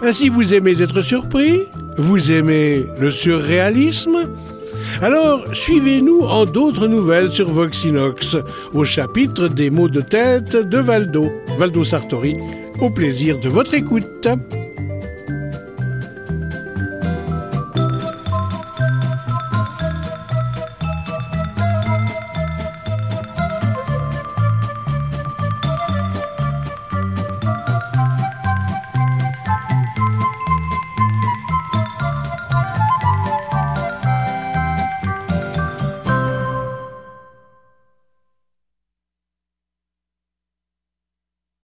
Ainsi 0.03 0.29
vous 0.29 0.53
aimez 0.53 0.83
être 0.83 1.01
surpris 1.01 1.63
Vous 1.97 2.31
aimez 2.31 2.85
le 3.01 3.11
surréalisme 3.11 4.29
alors, 5.03 5.55
suivez-nous 5.55 6.21
en 6.21 6.45
d'autres 6.45 6.87
nouvelles 6.87 7.31
sur 7.31 7.51
Voxinox, 7.51 8.37
au 8.73 8.85
chapitre 8.85 9.49
des 9.49 9.71
mots 9.71 9.89
de 9.89 10.01
tête 10.01 10.57
de 10.57 10.79
Valdo, 10.79 11.31
Valdo 11.59 11.85
Sartori. 11.85 12.37
Au 12.81 12.91
plaisir 12.91 13.39
de 13.39 13.49
votre 13.49 13.75
écoute. 13.75 14.29